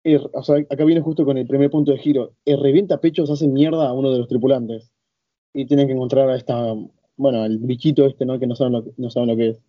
el- 0.04 0.28
o 0.32 0.42
sea, 0.42 0.56
acá 0.58 0.84
viene 0.84 1.00
justo 1.00 1.24
con 1.24 1.38
el 1.38 1.46
primer 1.46 1.70
punto 1.70 1.92
de 1.92 1.98
giro. 1.98 2.32
El 2.44 2.60
revienta 2.62 3.00
pechos 3.00 3.30
hace 3.30 3.48
mierda 3.48 3.88
a 3.88 3.92
uno 3.92 4.10
de 4.12 4.18
los 4.18 4.28
tripulantes 4.28 4.92
y 5.54 5.66
tienen 5.66 5.86
que 5.86 5.92
encontrar 5.94 6.28
a 6.30 6.36
esta, 6.36 6.74
bueno, 7.16 7.42
al 7.42 7.58
bichito 7.58 8.06
este, 8.06 8.24
¿no? 8.24 8.38
Que 8.38 8.46
no 8.46 8.54
saben 8.54 8.72
lo, 8.74 8.84
que- 8.84 8.92
no 8.96 9.10
saben 9.10 9.28
lo 9.30 9.36
que 9.36 9.48
es. 9.50 9.60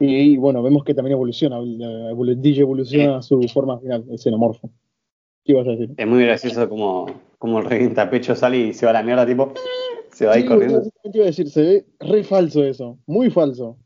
Y, 0.00 0.36
bueno, 0.38 0.62
vemos 0.62 0.82
que 0.84 0.92
también 0.94 1.12
evoluciona, 1.12 1.58
el, 1.58 2.42
DJ 2.42 2.62
evoluciona 2.62 3.18
a 3.18 3.22
su 3.22 3.40
forma 3.52 3.78
final, 3.78 4.04
el 4.10 4.18
xenomorfo. 4.18 4.70
¿Qué 5.44 5.52
ibas 5.52 5.68
a 5.68 5.70
decir? 5.70 5.90
Es 5.96 6.06
muy 6.06 6.24
gracioso 6.24 6.68
como, 6.68 7.06
como 7.38 7.60
el 7.60 7.66
revientapecho 7.66 8.34
sale 8.34 8.58
y 8.58 8.72
se 8.74 8.86
va 8.86 8.90
a 8.90 8.94
la 8.94 9.02
mierda, 9.02 9.24
tipo. 9.26 9.52
Se 10.14 10.26
va 10.26 10.34
ahí 10.34 10.42
Sí, 10.42 10.48
corriendo. 10.48 10.78
boludo, 10.78 10.90
te 11.02 11.18
iba 11.18 11.24
a 11.24 11.26
decir, 11.26 11.50
se 11.50 11.62
ve 11.62 11.86
re 11.98 12.22
falso 12.22 12.64
eso, 12.64 12.98
muy 13.06 13.30
falso. 13.30 13.76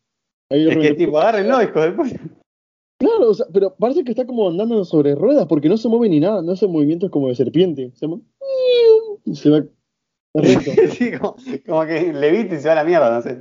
Ahí 0.50 0.68
Es 0.68 0.76
que 0.76 0.94
tipo, 0.94 1.18
agárrenlo, 1.18 1.62
hijo 1.62 1.80
de. 1.80 2.20
Claro, 2.98 3.30
o 3.30 3.34
sea, 3.34 3.46
pero 3.52 3.74
parece 3.76 4.04
que 4.04 4.10
está 4.10 4.26
como 4.26 4.48
andando 4.48 4.84
sobre 4.84 5.14
ruedas 5.14 5.46
porque 5.46 5.68
no 5.68 5.76
se 5.76 5.88
mueve 5.88 6.08
ni 6.08 6.20
nada, 6.20 6.42
no 6.42 6.52
hace 6.52 6.66
movimientos 6.66 7.10
como 7.10 7.28
de 7.28 7.34
serpiente. 7.34 7.92
Se, 7.94 8.06
va 9.50 9.64
recto. 10.34 10.70
Sí, 10.90 11.12
como, 11.12 11.36
como 11.66 11.86
que 11.86 12.12
levita 12.12 12.56
y 12.56 12.58
se 12.58 12.68
va 12.68 12.72
a 12.72 12.76
la 12.76 12.84
mierda, 12.84 13.14
no 13.14 13.22
sé. 13.22 13.40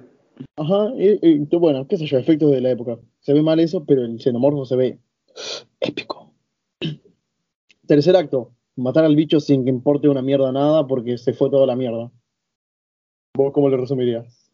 Ajá, 0.56 0.93
y, 0.97 1.19
y, 1.28 1.39
bueno, 1.58 1.88
qué 1.88 1.97
sé 1.97 2.06
yo, 2.06 2.17
efectos 2.17 2.52
de 2.52 2.62
la 2.62 2.71
época. 2.71 3.00
Se 3.19 3.34
ve 3.34 3.41
mal 3.41 3.60
eso, 3.60 3.84
pero 3.86 4.04
el 4.04 4.19
xenomorfo 4.21 4.65
se 4.65 4.76
ve 4.76 5.00
épico. 5.82 6.32
Tercer 7.86 8.15
acto, 8.15 8.52
matar 8.76 9.06
al 9.06 9.15
bicho 9.15 9.39
sin 9.39 9.63
que 9.63 9.69
importe 9.71 10.08
una 10.08 10.21
mierda 10.21 10.52
nada 10.52 10.86
porque 10.88 11.17
se 11.17 11.34
fue 11.34 11.50
toda 11.50 11.65
la 11.65 11.76
mierda. 11.76 12.12
¿Vos 13.38 13.54
cómo 13.54 13.69
lo 13.69 13.78
resumirías? 13.78 14.52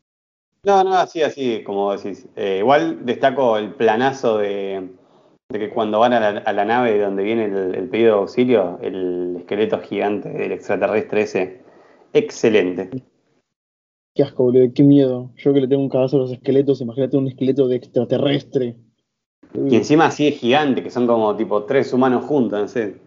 No, 0.66 0.84
no, 0.84 0.94
así, 0.96 1.22
así, 1.22 1.64
como 1.64 1.94
decís. 1.94 2.28
Eh, 2.36 2.58
igual 2.60 3.06
destaco 3.06 3.58
el 3.58 3.74
planazo 3.76 4.40
de, 4.40 4.90
de 5.50 5.60
que 5.60 5.70
cuando 5.70 6.00
van 6.00 6.12
a 6.12 6.20
la, 6.20 6.40
a 6.40 6.54
la 6.54 6.66
nave 6.66 7.00
donde 7.00 7.24
viene 7.24 7.46
el, 7.46 7.76
el 7.76 7.90
pedido 7.90 8.16
de 8.16 8.22
auxilio, 8.22 8.80
el 8.82 9.38
esqueleto 9.38 9.80
gigante 9.80 10.30
del 10.30 10.52
extraterrestre 10.52 11.22
ese, 11.22 11.62
excelente. 12.12 12.90
Qué 14.14 14.24
asco, 14.24 14.44
boludo, 14.44 14.72
qué 14.76 14.84
miedo. 14.84 15.32
Yo 15.38 15.54
que 15.54 15.62
le 15.62 15.68
tengo 15.70 15.82
un 15.82 15.90
cagazo 15.90 16.18
a 16.18 16.20
los 16.20 16.32
esqueletos, 16.34 16.82
imagínate 16.82 17.18
un 17.18 17.30
esqueleto 17.30 17.70
de 17.70 17.78
extraterrestre. 17.78 18.76
Y 19.54 19.76
encima 19.76 20.08
así 20.08 20.28
es 20.28 20.40
gigante, 20.40 20.84
que 20.84 20.92
son 20.92 21.08
como 21.08 21.36
tipo 21.38 21.64
tres 21.64 21.94
humanos 21.94 22.26
juntos, 22.26 22.60
no 22.60 22.68
sé. 22.68 22.98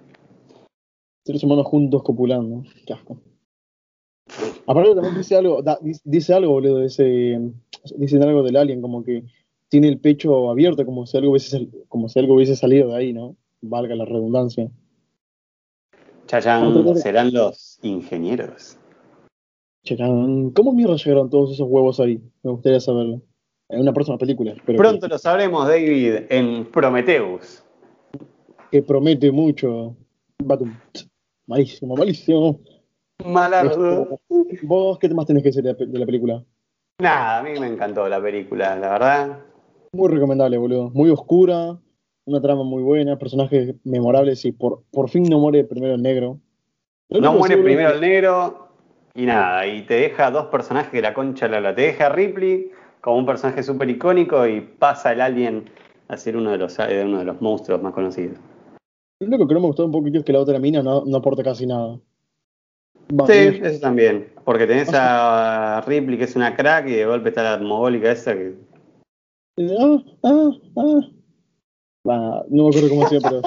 Seres 1.25 1.45
humanos 1.45 1.67
juntos 1.67 2.03
copulando. 2.03 2.65
Qué 2.87 2.95
asco. 2.95 3.19
Aparte 4.67 4.95
también 4.95 5.15
dice 5.17 5.37
algo, 5.37 5.63
da- 5.63 5.79
dice- 6.05 6.35
algo, 6.35 6.53
boludo, 6.53 6.79
de 6.79 6.87
ese, 6.87 7.41
dicen 7.97 8.23
algo 8.23 8.43
del 8.43 8.57
alien, 8.57 8.83
como 8.83 9.05
que 9.05 9.25
tiene 9.69 9.89
el 9.89 9.99
pecho 9.99 10.51
abierto, 10.51 10.85
como 10.85 11.07
si 11.07 11.17
algo 11.17 11.31
hubiese, 11.31 11.51
sal- 11.51 11.71
como 11.89 12.09
si 12.09 12.19
algo 12.19 12.35
hubiese 12.35 12.57
salido 12.57 12.89
de 12.89 12.97
ahí, 12.97 13.13
¿no? 13.13 13.37
Valga 13.63 13.95
la 13.95 14.05
redundancia. 14.05 14.69
Chayán 16.27 16.97
serán 16.97 17.33
los 17.33 17.79
ingenieros. 17.83 18.77
Chacán, 19.85 20.51
¿cómo 20.51 20.73
mierda 20.73 20.97
llegaron 20.97 21.31
todos 21.31 21.53
esos 21.53 21.69
huevos 21.69 22.01
ahí? 22.01 22.21
Me 22.43 22.51
gustaría 22.51 22.81
saberlo. 22.81 23.23
En 23.69 23.81
una 23.81 23.93
próxima 23.93 24.19
película, 24.19 24.55
pero 24.65 24.79
Pronto 24.79 25.07
lo 25.09 25.19
sabremos, 25.19 25.67
David, 25.67 26.27
en 26.31 26.65
Prometheus. 26.67 27.63
que, 28.71 28.83
promete 28.83 29.31
mucho. 29.31 29.97
Malísimo, 31.47 31.97
malísimo. 31.97 32.61
Malardo. 33.25 34.21
Este, 34.29 34.67
¿Vos 34.67 34.99
qué 34.99 35.09
más 35.11 35.27
tenés 35.27 35.43
que 35.43 35.49
decir 35.49 35.63
de 35.63 35.99
la, 35.99 36.07
película? 36.07 36.45
Nada, 37.01 37.39
a 37.39 37.43
mí 37.43 37.59
me 37.59 37.67
encantó 37.67 38.09
la 38.09 38.21
película, 38.21 38.77
la 38.77 38.91
verdad. 38.91 39.39
Muy 39.93 40.09
recomendable, 40.11 40.59
boludo. 40.59 40.91
Muy 40.91 41.11
oscura, 41.11 41.79
una 42.27 42.41
trama 42.41 42.63
muy 42.65 42.83
buena, 42.83 43.19
personajes 43.19 43.75
memorables 43.85 44.45
y 44.45 44.53
por, 44.53 44.83
por 44.91 45.09
fin 45.09 45.25
no 45.25 45.39
muere 45.39 45.65
primero 45.65 45.95
el 45.95 46.03
negro. 46.03 46.39
No 47.11 47.19
único 47.19 47.35
muere 47.35 47.57
primero 47.59 47.91
el 47.91 48.01
negro 48.01 48.69
y 49.15 49.25
nada, 49.25 49.67
y 49.67 49.83
te 49.83 49.95
deja 49.95 50.31
dos 50.31 50.47
personajes 50.47 50.93
de 50.93 51.03
la 51.03 51.15
concha 51.15 51.49
la. 51.49 51.75
Te 51.75 51.83
deja 51.83 52.09
Ripley 52.09 52.71
como 53.01 53.19
un 53.19 53.27
personaje 53.27 53.63
súper 53.63 53.89
icónico 53.89 54.47
y 54.47 54.61
pasa 54.61 55.13
el 55.13 55.21
alien 55.21 55.71
a 56.09 56.17
ser 56.17 56.37
uno 56.37 56.51
de 56.51 56.59
los, 56.59 56.79
uno 56.79 57.19
de 57.19 57.25
los 57.25 57.41
monstruos 57.41 57.83
más 57.83 57.93
conocidos. 57.93 58.39
Lo 59.21 59.29
único 59.29 59.49
que 59.49 59.55
no 59.55 59.61
me 59.61 59.67
gustó 59.69 59.87
un 59.87 59.93
poquito 59.93 60.19
es 60.19 60.25
que 60.25 60.33
la 60.33 60.41
otra 60.41 60.59
mina 60.59 60.83
no, 60.83 61.05
no 61.07 61.17
aporta 61.17 61.43
casi 61.43 61.67
nada. 61.67 61.99
Sí, 63.27 63.61
eso 63.63 63.81
también. 63.81 64.29
Porque 64.45 64.67
tenés 64.67 64.91
a 64.93 65.83
Ripley 65.87 66.19
que 66.19 66.25
es 66.25 66.37
una 66.37 66.55
crack 66.57 66.89
y 66.89 66.93
de 66.93 67.07
golpe 67.07 67.29
está 67.31 67.43
la 67.43 67.59
mogólica 67.59 68.11
esa 68.11 68.35
que. 68.35 68.55
Ah, 69.59 70.03
ah, 70.23 70.51
ah. 70.77 72.43
No 72.49 72.65
me 72.65 72.69
acuerdo 72.69 72.89
cómo 72.89 73.05
hacía, 73.05 73.19
pero. 73.23 73.41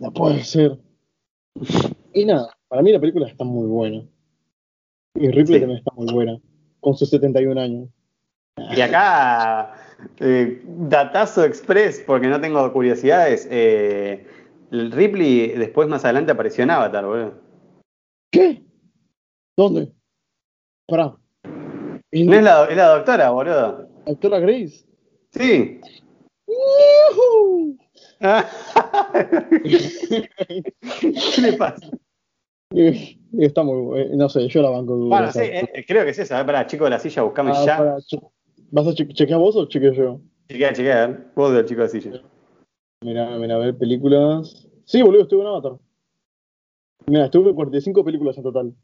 No 0.00 0.12
puede 0.12 0.42
ser. 0.44 0.78
Y 2.12 2.24
nada, 2.24 2.56
para 2.68 2.82
mí 2.82 2.92
la 2.92 3.00
película 3.00 3.26
está 3.26 3.44
muy 3.44 3.66
buena. 3.66 4.02
Y 5.14 5.28
Ripley 5.28 5.46
Sí. 5.46 5.60
también 5.60 5.78
está 5.78 5.92
muy 5.94 6.12
buena. 6.12 6.38
Con 6.80 6.94
sus 6.96 7.10
71 7.10 7.58
años. 7.60 7.88
Y 8.76 8.80
acá, 8.80 9.74
eh, 10.20 10.62
datazo 10.64 11.44
express, 11.44 12.02
porque 12.06 12.28
no 12.28 12.40
tengo 12.40 12.72
curiosidades. 12.72 13.46
eh, 13.50 14.26
Ripley 14.70 15.48
después 15.56 15.88
más 15.88 16.04
adelante 16.04 16.32
apareció 16.32 16.64
en 16.64 16.70
Avatar, 16.70 17.04
boludo. 17.06 17.47
¿Qué? 18.30 18.62
¿Dónde? 19.56 19.92
Pará. 20.86 21.16
¿Es 22.10 22.26
la, 22.26 22.64
es 22.66 22.76
la 22.76 22.88
doctora, 22.96 23.30
boludo. 23.30 23.88
doctora 24.06 24.38
Grace? 24.40 24.84
Sí. 25.32 25.80
¿Qué 31.34 31.40
le 31.40 31.52
pasa? 31.54 31.88
Eh, 32.74 33.16
Está 33.38 33.62
muy 33.62 34.00
eh, 34.00 34.10
No 34.14 34.28
sé, 34.28 34.48
yo 34.48 34.62
la 34.62 34.70
banco. 34.70 34.96
Bueno, 34.96 35.30
sí, 35.32 35.40
eh, 35.42 35.84
creo 35.86 36.04
que 36.04 36.10
es 36.10 36.18
esa. 36.18 36.44
Pará, 36.44 36.66
chico 36.66 36.84
de 36.84 36.90
la 36.90 36.98
silla, 36.98 37.22
buscame 37.22 37.50
Ah, 37.54 37.64
ya. 37.64 37.96
che- 38.06 38.18
¿Vas 38.70 38.86
a 38.86 38.94
che- 38.94 39.08
chequear 39.08 39.38
vos 39.38 39.56
o 39.56 39.66
chequeo 39.66 39.92
yo? 39.92 40.20
Chequea, 40.48 40.72
chequea. 40.72 41.30
Vos 41.34 41.52
del 41.54 41.64
chico 41.64 41.80
de 41.82 41.86
la 41.86 41.90
silla. 41.90 42.22
Mira, 43.04 43.36
mira, 43.38 43.54
a 43.56 43.58
ver, 43.58 43.76
películas. 43.76 44.68
Sí, 44.84 45.02
boludo, 45.02 45.22
estuve 45.22 45.42
en 45.42 45.46
Avatar. 45.48 45.72
Mira, 47.08 47.24
estuve 47.24 47.50
en 47.50 47.54
45 47.56 48.04
películas 48.04 48.36
en 48.36 48.42
total. 48.42 48.74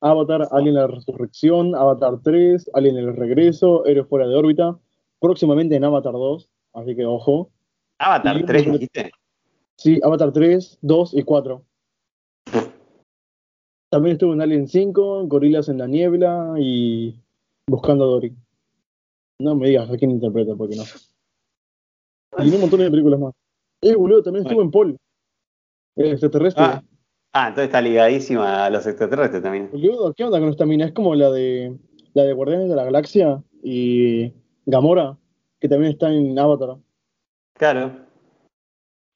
Avatar, 0.00 0.48
Alien 0.50 0.74
la 0.74 0.86
Resurrección, 0.86 1.74
Avatar 1.74 2.20
3, 2.22 2.70
Alien 2.72 2.96
el 2.96 3.14
Regreso, 3.14 3.84
Héroes 3.84 4.08
fuera 4.08 4.26
de 4.26 4.34
órbita. 4.34 4.78
Próximamente 5.20 5.76
en 5.76 5.84
Avatar 5.84 6.12
2, 6.12 6.48
así 6.72 6.96
que 6.96 7.04
ojo. 7.04 7.50
Avatar 7.98 8.38
Y- 8.40 8.44
3, 8.44 8.72
dijiste. 8.72 9.10
Sí, 9.76 10.00
Avatar 10.02 10.32
3, 10.32 10.78
2 10.82 11.14
y 11.14 11.22
4. 11.22 11.62
También 13.90 14.14
estuve 14.14 14.32
en 14.34 14.42
Alien 14.42 14.66
5, 14.66 15.26
Gorilas 15.26 15.68
en 15.68 15.78
la 15.78 15.86
Niebla 15.86 16.54
y 16.58 17.20
Buscando 17.66 18.04
a 18.04 18.08
Dory. 18.08 18.34
No 19.40 19.54
me 19.54 19.68
digas 19.68 19.90
a 19.90 19.96
quién 19.96 20.10
interpreta, 20.10 20.54
porque 20.54 20.76
no. 20.76 20.82
Y 22.44 22.54
un 22.54 22.60
montón 22.60 22.80
de 22.80 22.90
películas 22.90 23.20
más. 23.20 23.34
Eh, 23.82 23.94
boludo, 23.94 24.22
también 24.22 24.44
estuvo 24.46 24.62
en 24.62 24.70
Paul. 24.70 24.96
El 25.96 26.12
extraterrestre. 26.12 26.64
Ah. 26.64 26.82
Ah, 27.34 27.48
entonces 27.48 27.66
está 27.66 27.82
ligadísima 27.82 28.64
a 28.64 28.70
los 28.70 28.86
extraterrestres 28.86 29.42
también. 29.42 29.68
Boludo, 29.70 30.14
¿qué 30.14 30.24
onda 30.24 30.40
con 30.40 30.48
esta 30.48 30.64
mina? 30.64 30.86
Es 30.86 30.92
como 30.92 31.14
la 31.14 31.30
de 31.30 31.76
la 32.14 32.22
de 32.22 32.32
Guardianes 32.32 32.68
de 32.68 32.76
la 32.76 32.84
Galaxia 32.84 33.42
y 33.62 34.32
Gamora, 34.66 35.18
que 35.60 35.68
también 35.68 35.92
está 35.92 36.12
en 36.12 36.38
Avatar. 36.38 36.76
Claro. 37.54 37.92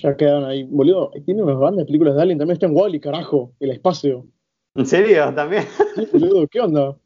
Ya 0.01 0.17
quedan 0.17 0.45
ahí. 0.45 0.65
Boludo, 0.65 1.11
tiene 1.25 1.43
unas 1.43 1.59
grandes 1.59 1.87
películas 1.87 2.15
de 2.15 2.23
Alien. 2.23 2.39
También 2.39 2.55
está 2.55 2.67
en 2.67 2.77
Wally, 2.77 3.01
carajo. 3.01 3.53
El 3.59 3.71
espacio. 3.71 4.27
¿En 4.75 4.87
serio? 4.87 5.33
¿También? 5.35 5.65
Sí, 5.97 6.07
boludo, 6.13 6.47
¿qué 6.47 6.61
onda? 6.61 6.97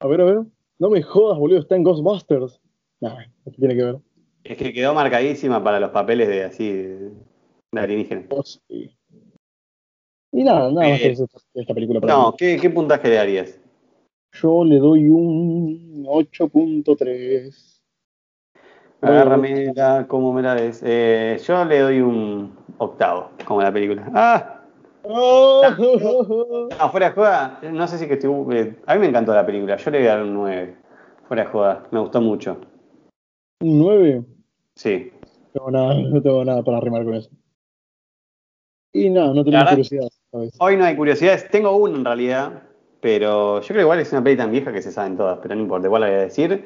A 0.00 0.06
ver, 0.06 0.20
a 0.20 0.24
ver. 0.24 0.38
No 0.78 0.90
me 0.90 1.02
jodas, 1.02 1.38
boludo. 1.38 1.58
Está 1.58 1.76
en 1.76 1.82
Ghostbusters. 1.82 2.60
Nah, 3.00 3.16
¿qué 3.44 3.50
tiene 3.52 3.76
que 3.76 3.84
ver? 3.84 3.96
Es 4.44 4.56
que 4.56 4.72
quedó 4.72 4.94
marcadísima 4.94 5.62
para 5.62 5.80
los 5.80 5.90
papeles 5.90 6.28
de 6.28 6.44
así 6.44 6.72
de, 6.72 7.10
de 7.72 7.80
alienígenas. 7.80 8.26
Oh, 8.30 8.42
sí. 8.42 8.95
Y 10.32 10.44
nada, 10.44 10.70
nada 10.70 10.88
más 10.90 10.98
que 11.00 11.08
esta, 11.08 11.24
esta 11.54 11.74
película 11.74 12.00
para 12.00 12.12
No, 12.12 12.30
mí. 12.30 12.36
¿qué, 12.38 12.58
qué 12.60 12.70
puntaje 12.70 13.08
le 13.08 13.14
darías? 13.14 13.58
Yo 14.32 14.64
le 14.64 14.78
doy 14.78 15.08
un 15.08 16.04
8.3. 16.06 17.80
Agárrame 19.00 19.72
la, 19.74 20.06
¿cómo 20.08 20.32
me 20.32 20.42
la 20.42 20.54
ves? 20.54 20.82
Eh, 20.84 21.38
yo 21.46 21.64
le 21.64 21.78
doy 21.80 22.00
un 22.00 22.52
octavo, 22.78 23.30
como 23.44 23.62
la 23.62 23.72
película. 23.72 24.10
¡Ah! 24.14 24.52
Oh, 25.04 25.62
No, 26.78 26.90
fuera 26.90 27.08
de 27.10 27.14
joda, 27.14 27.60
no 27.72 27.86
sé 27.86 27.98
si 27.98 28.06
que 28.08 28.14
estoy. 28.14 28.32
eh, 28.56 28.76
a 28.86 28.94
mí 28.94 29.00
me 29.00 29.06
encantó 29.06 29.32
la 29.34 29.46
película, 29.46 29.76
yo 29.76 29.90
le 29.90 29.98
voy 29.98 30.08
a 30.08 30.16
dar 30.16 30.22
un 30.22 30.34
9. 30.34 30.76
Fuera 31.28 31.44
de 31.44 31.48
joda, 31.50 31.86
me 31.92 32.00
gustó 32.00 32.20
mucho. 32.20 32.58
un 33.60 33.78
9. 33.78 34.24
Sí. 34.74 35.12
No 35.22 35.48
tengo 35.52 35.70
nada, 35.70 35.94
no 35.94 36.22
tengo 36.22 36.44
nada 36.44 36.62
para 36.62 36.78
arrimar 36.78 37.04
con 37.04 37.14
eso. 37.14 37.30
Y 38.96 39.10
no 39.10 39.34
La 39.34 39.44
tenemos 39.44 39.68
curiosidad. 39.70 40.08
Hoy 40.58 40.76
no 40.76 40.84
hay 40.84 40.96
curiosidades, 40.96 41.50
tengo 41.50 41.76
una 41.76 41.96
en 41.96 42.04
realidad, 42.04 42.62
pero 43.00 43.60
yo 43.60 43.66
creo 43.66 43.76
que 43.76 43.82
igual 43.82 44.00
es 44.00 44.10
una 44.12 44.24
peli 44.24 44.36
tan 44.36 44.50
vieja 44.50 44.72
que 44.72 44.80
se 44.80 44.90
saben 44.90 45.16
todas, 45.16 45.38
pero 45.42 45.54
no 45.54 45.60
importa, 45.60 45.86
igual 45.86 46.00
la 46.02 46.08
voy 46.08 46.16
a 46.16 46.20
decir. 46.22 46.64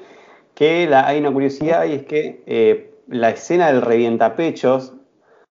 Que 0.55 0.87
la- 0.87 1.07
hay 1.07 1.19
una 1.19 1.33
curiosidad 1.33 1.87
y 1.87 1.93
es 1.93 2.05
que 2.05 2.43
eh, 2.47 2.95
la 3.09 3.31
escena 3.31 3.73
del 3.73 3.83
revientapechos, 3.83 4.95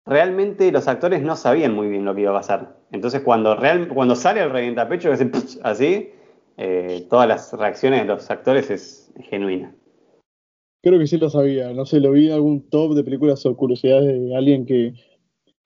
realmente 0.05 0.71
los 0.71 0.87
actores 0.87 1.21
no 1.21 1.35
sabían 1.35 1.73
muy 1.73 1.87
bien 1.87 2.05
lo 2.05 2.15
que 2.15 2.21
iba 2.21 2.31
a 2.31 2.35
pasar. 2.35 2.77
Entonces 2.91 3.21
cuando, 3.21 3.55
real, 3.55 3.87
cuando 3.89 4.15
sale 4.15 4.41
el 4.41 4.49
revientapechos, 4.49 5.19
así, 5.63 6.11
eh, 6.57 7.05
todas 7.09 7.27
las 7.27 7.51
reacciones 7.53 8.01
de 8.01 8.07
los 8.07 8.29
actores 8.31 8.69
es 8.69 9.11
genuina. 9.29 9.75
Creo 10.83 10.97
que 10.97 11.07
sí 11.07 11.17
lo 11.17 11.29
sabía. 11.29 11.73
No 11.73 11.85
sé, 11.85 11.99
lo 11.99 12.11
vi 12.11 12.27
en 12.27 12.33
algún 12.33 12.69
top 12.69 12.93
de 12.95 13.03
películas 13.03 13.45
o 13.45 13.55
curiosidades 13.55 14.19
de 14.19 14.35
alguien 14.35 14.65
que. 14.65 14.93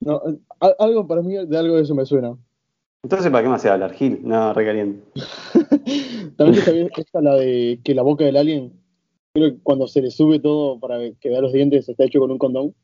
No, 0.00 0.20
a- 0.60 0.74
algo 0.78 1.06
para 1.06 1.22
mí, 1.22 1.34
de 1.34 1.58
algo 1.58 1.76
de 1.76 1.82
eso 1.82 1.94
me 1.94 2.04
suena. 2.06 2.36
Entonces, 3.02 3.30
¿para 3.30 3.42
qué 3.42 3.48
más 3.48 3.62
se 3.62 3.68
hablar? 3.68 3.92
Gil, 3.92 4.20
no, 4.22 4.52
recaliente. 4.52 5.02
También 6.36 6.64
sabía 6.64 6.88
esta 6.96 7.20
la 7.20 7.34
de 7.36 7.80
que 7.84 7.94
la 7.94 8.02
boca 8.02 8.24
del 8.24 8.36
alien, 8.36 8.72
creo 9.32 9.52
que 9.52 9.58
cuando 9.62 9.86
se 9.86 10.02
le 10.02 10.10
sube 10.10 10.40
todo 10.40 10.80
para 10.80 10.98
que 11.20 11.28
vea 11.28 11.40
los 11.40 11.52
dientes, 11.52 11.88
está 11.88 12.04
hecho 12.04 12.18
con 12.20 12.30
un 12.30 12.38
condón. 12.38 12.74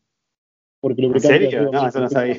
Porque 0.81 1.03
el 1.03 1.09
lubricante 1.09 1.51
serio? 1.51 1.70
No, 1.70 1.88
eso 1.88 2.01
no 2.01 2.09
sabía. 2.09 2.37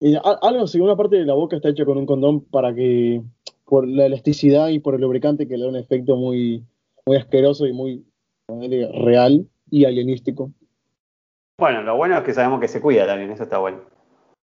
Y 0.00 0.14
algo 0.16 0.64
así, 0.64 0.80
una 0.80 0.96
parte 0.96 1.16
de 1.16 1.24
la 1.24 1.34
boca 1.34 1.56
está 1.56 1.68
hecha 1.68 1.84
con 1.84 1.96
un 1.96 2.06
condón 2.06 2.40
para 2.40 2.74
que, 2.74 3.22
por 3.64 3.86
la 3.86 4.06
elasticidad 4.06 4.68
y 4.68 4.80
por 4.80 4.94
el 4.96 5.00
lubricante, 5.02 5.46
que 5.46 5.56
le 5.56 5.62
da 5.64 5.70
un 5.70 5.76
efecto 5.76 6.16
muy, 6.16 6.64
muy 7.06 7.16
asqueroso 7.16 7.66
y 7.66 7.72
muy 7.72 8.04
real 8.48 9.46
y 9.70 9.84
alienístico. 9.84 10.50
Bueno, 11.62 11.80
lo 11.84 11.96
bueno 11.96 12.18
es 12.18 12.24
que 12.24 12.34
sabemos 12.34 12.58
que 12.58 12.66
se 12.66 12.80
cuida 12.80 13.06
también, 13.06 13.30
eso 13.30 13.44
está 13.44 13.58
bueno. 13.58 13.82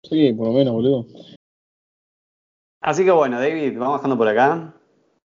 Sí, 0.04 0.34
por 0.34 0.48
lo 0.48 0.52
menos, 0.52 0.74
boludo. 0.74 1.06
Así 2.82 3.06
que 3.06 3.12
bueno, 3.12 3.39
David, 3.39 3.78
vamos 3.78 3.93
bajando 3.93 4.17
por 4.17 4.28
acá. 4.28 4.76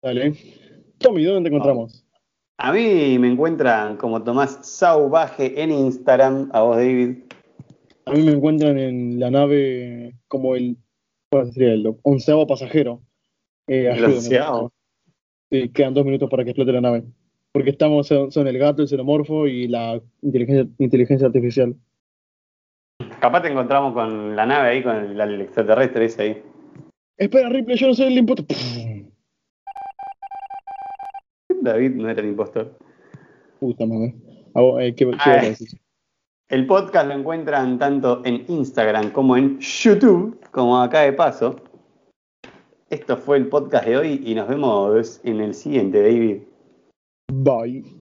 Dale. 0.03 0.33
Tommy, 0.97 1.23
¿dónde 1.23 1.49
te 1.49 1.55
encontramos? 1.55 2.05
A 2.57 2.73
mí 2.73 3.17
me 3.17 3.31
encuentran 3.31 3.95
como 3.95 4.21
Tomás 4.21 4.59
Sauvaje 4.63 5.63
en 5.63 5.71
Instagram, 5.71 6.49
a 6.51 6.61
vos 6.61 6.75
David. 6.75 7.23
A 8.05 8.11
mí 8.11 8.21
me 8.21 8.33
encuentran 8.33 8.77
en 8.77 9.17
la 9.17 9.31
nave 9.31 10.19
como 10.27 10.57
el, 10.57 10.75
¿cuál 11.31 11.53
sería? 11.53 11.71
El 11.71 11.95
onceavo 12.03 12.47
pasajero. 12.47 13.01
Eh, 13.69 13.89
El 13.95 14.03
onceavo. 14.03 14.73
Sí, 15.49 15.69
quedan 15.69 15.93
dos 15.93 16.03
minutos 16.03 16.29
para 16.29 16.43
que 16.43 16.49
explote 16.49 16.73
la 16.73 16.81
nave. 16.81 17.05
Porque 17.53 17.71
estamos, 17.71 18.07
son, 18.07 18.31
son 18.31 18.47
el 18.47 18.57
gato, 18.57 18.81
el 18.81 18.87
xenomorfo 18.87 19.47
y 19.47 19.67
la 19.67 20.01
inteligencia, 20.21 20.67
inteligencia 20.77 21.27
artificial. 21.27 21.75
Capaz 23.19 23.41
te 23.41 23.49
encontramos 23.49 23.93
con 23.93 24.35
la 24.35 24.45
nave 24.45 24.69
ahí, 24.69 24.83
con 24.83 24.95
el, 24.95 25.19
el 25.19 25.41
extraterrestre 25.41 26.05
ese 26.05 26.21
ahí. 26.21 26.43
Espera, 27.17 27.49
Ripley, 27.49 27.77
yo 27.77 27.87
no 27.87 27.93
soy 27.93 28.07
el 28.07 28.17
impostor. 28.17 28.45
David 31.61 31.91
no 31.91 32.09
era 32.09 32.21
el 32.21 32.29
impostor. 32.29 32.75
Puta 33.59 33.85
madre. 33.85 34.15
Ah, 34.55 34.61
eh, 34.79 34.95
¿qué, 34.95 35.05
qué 35.05 35.17
Ay. 35.19 35.35
vas 35.35 35.45
a 35.45 35.49
decir? 35.49 35.67
El 36.49 36.67
podcast 36.67 37.07
lo 37.07 37.13
encuentran 37.13 37.79
tanto 37.79 38.21
en 38.25 38.43
Instagram 38.47 39.11
como 39.11 39.37
en 39.37 39.59
YouTube, 39.59 40.37
como 40.51 40.81
acá 40.81 41.01
de 41.01 41.13
paso. 41.13 41.55
Esto 42.89 43.15
fue 43.15 43.37
el 43.37 43.47
podcast 43.47 43.85
de 43.85 43.97
hoy 43.97 44.21
y 44.25 44.35
nos 44.35 44.49
vemos 44.49 45.21
en 45.23 45.39
el 45.39 45.53
siguiente, 45.53 46.01
David. 46.01 46.39
Bye. 47.31 48.00